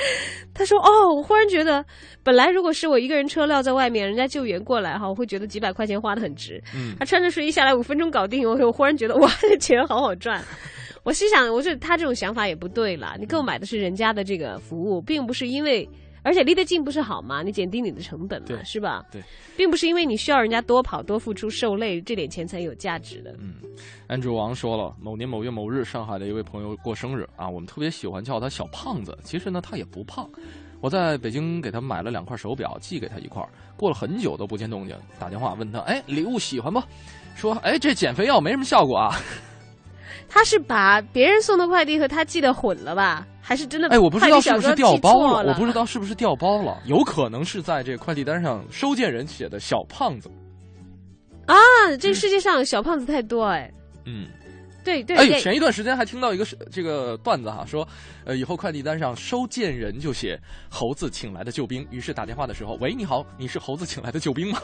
[0.54, 1.84] 他说：“哦，我忽然觉得，
[2.22, 6.62] 本来如果是我一个人车撂在外面，人家救援过来哈，我会觉得几百块钱花的很值。
[6.74, 10.42] 嗯他穿着睡衣下来五分钟搞定，我我忽然觉得哇，这钱好好赚。
[11.04, 13.16] 我心想，我觉得他这种想法也不对了。
[13.18, 15.88] 你购买的是人家的这个服务，并不是因为，
[16.28, 17.42] 而且离得近不是好吗？
[17.42, 19.02] 你减低你的成本嘛，是吧？
[19.10, 19.22] 对，
[19.56, 23.34] 并不是因为你需要人家多跑多付出受累，这点钱才有价值的。
[23.40, 23.54] 嗯
[24.08, 30.28] ，Andrew 王说了，某年某月某日，上海的一位朋友过生日啊，我们特别喜欢叫他小胖子，其实呢他也不胖。
[30.82, 36.78] 我在北京给他买了两块手表，寄给他一块儿，过了很久都不见动静，打电话问他，哎，礼物喜欢不？
[37.36, 39.18] 说，哎，这减肥药没什么效果啊。
[40.28, 43.26] 他是把别人送的快递和他寄的混了吧？
[43.48, 43.88] 还是真的？
[43.88, 50.30] 哎，我不知道是不是掉包了，我不知道是不是掉包了，有可能是在这个快递单上收件人写的小胖子。
[51.46, 51.56] 啊，
[51.98, 53.72] 这世界上小胖子太多哎。
[54.04, 54.28] 嗯。
[54.84, 57.86] 对对，哎，前一段时间还听到一个是这个段子哈，说，
[58.24, 60.38] 呃，以后快递单上收件人就写
[60.70, 64.60] “猴子请来的救兵”，于是打电话的时候，喂，你好，你是猴子请来的救兵吗？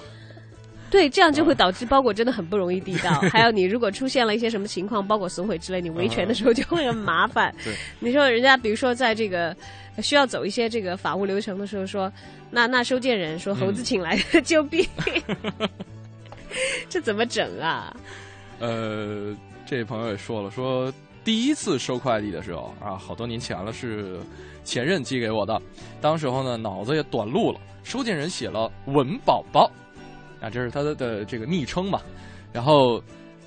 [0.94, 3.10] 对，这样就会导致包裹真的很不容易递到。
[3.22, 7.52] 还有，你如果出现了一些什么情况，包裹损毁之类，你维权的时候就会很麻烦。
[7.64, 9.56] 对，你说人家比如说在这个
[10.00, 12.12] 需要走一些这个法务流程的时候，说
[12.48, 14.86] 那那收件人说猴子请来的救兵，
[16.88, 17.92] 这怎么整啊？
[18.60, 19.36] 呃，
[19.66, 24.16] 这位朋友也说了，说第一次收快递的时候啊，好多年前了，是
[24.62, 25.60] 前任寄给我的。
[26.00, 29.68] 当时候呢，脑子也短路了，收件人写了“文宝宝”，
[30.44, 32.00] 啊，这是他的的这个昵称嘛。
[32.52, 33.02] 然后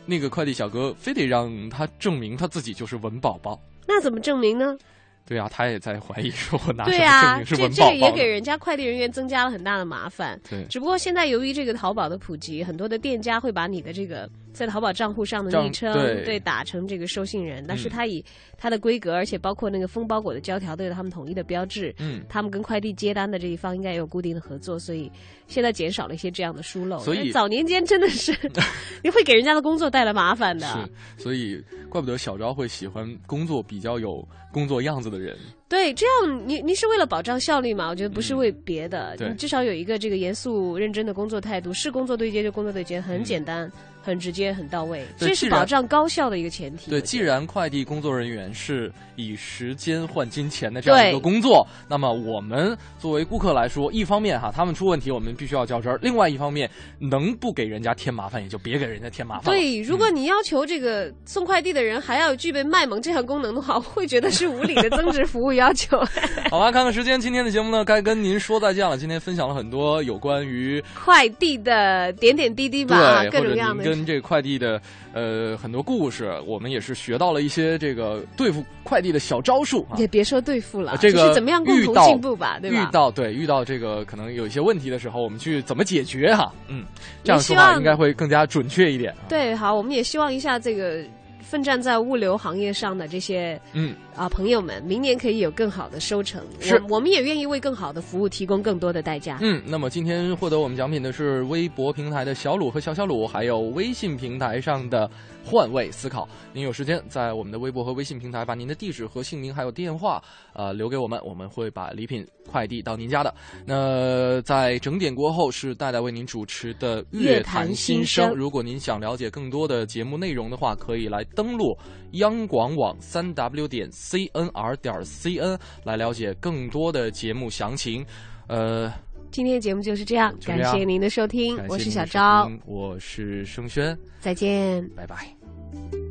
[0.05, 3.59] 那个快递小哥非得让他证明他自己就是文宝宝。
[3.87, 4.77] 那怎么证明呢？
[5.25, 7.91] 对啊，他也在怀疑说我拿什么对啊，证明是这文宝宝啊。
[7.91, 10.39] 这个也给人家快递人员增加了很大的麻烦。
[10.49, 15.93] 对只不过现在由于这个淘宝的普及，很多的店家会把你的这个在淘宝账户上的昵称
[16.25, 18.23] 对打成这个收信人，但是嗯它以
[18.57, 21.93] 它的规格，而且包括那个封包裹的胶条都有他们统一的标志。
[21.99, 25.11] 嗯他们跟快递接单的这一方应该也有固定的合作，所以
[25.47, 26.97] 现在减少了一些这样的疏漏。
[26.99, 28.35] 所以早年间真的是
[29.03, 30.65] 你会给人家的工作带来麻烦的。
[30.67, 35.37] 是，所以怪不得小昭会喜欢工作比较有工作样子的人。
[35.69, 37.89] 对，这样你你是为了保障效率嘛？
[37.89, 43.69] 我觉得不是为别的，嗯你至少有一个这个严肃认真的工作态度，是工作对接就工作对接，很简单、
[44.01, 46.89] 很直接、很到位，这是保障高效的一个前提。
[46.89, 59.59] 对，既然快递工作人员是以时间换金钱的这样一个工作，那么我们作为顾客来说，一方面哈，他们出问题我们必须要较真儿；另外一方面，能不给人家添麻烦也就别给人家添麻烦了。
[59.59, 65.97] 对，如果你要求这个送快递的人还要具备卖萌这项功能的话，我会觉得是无理的增值服务要求。
[66.49, 68.97] 好吧，看看时间，今天的节目呢，该跟您说再见了。
[68.97, 73.83] 今天分享了很多有关于快递的点点滴滴吧，各种各样的。
[73.83, 74.81] 跟这个快递的
[75.13, 79.97] 呃很多故事，我们也是学到了一些这个对付快递的小招数啊。
[79.97, 82.77] 也别说对付了，呃这个是怎么样共同进步吧，对吧？
[82.77, 86.51] 遇到对遇到这个可能有一些问题的时候，我们去怎么解决哈？
[86.67, 86.85] 嗯，
[87.23, 89.13] 这样说话应该会更加准确一点。
[89.27, 91.03] 对，好，我们也希望一下这个
[91.49, 96.43] 奋战在物流行业上的这些嗯啊朋友们，明年可以有更好的收成。
[96.59, 99.37] 是我我们也愿意为更好的服务提供更多的代价。
[99.39, 105.09] 嗯，那么今天获得我们奖品的是微博平台的小鲁和小小鲁，还有微信平台上的
[105.49, 106.27] 换位思考。
[106.53, 110.21] 您有时间在我们的微博和微信平台把您的地址和姓名还有电话
[110.53, 113.33] 呃留给我们，我们会把礼品快递到您家的。
[113.65, 121.77] 那在整点过后是戴戴为您主持的乐坛坛新新声如果您想了解更多的节目内容的话，可以来登录
[122.11, 128.05] 央广网三 w 点 cnr 点 cn 来了解更多的节目详情。
[128.47, 128.91] 呃，
[129.29, 134.87] 今天的节目就是这样，这样感谢您的收听，我是小昭，我是盛轩，再见。
[134.95, 135.36] 拜拜。
[135.73, 136.06] Thank you.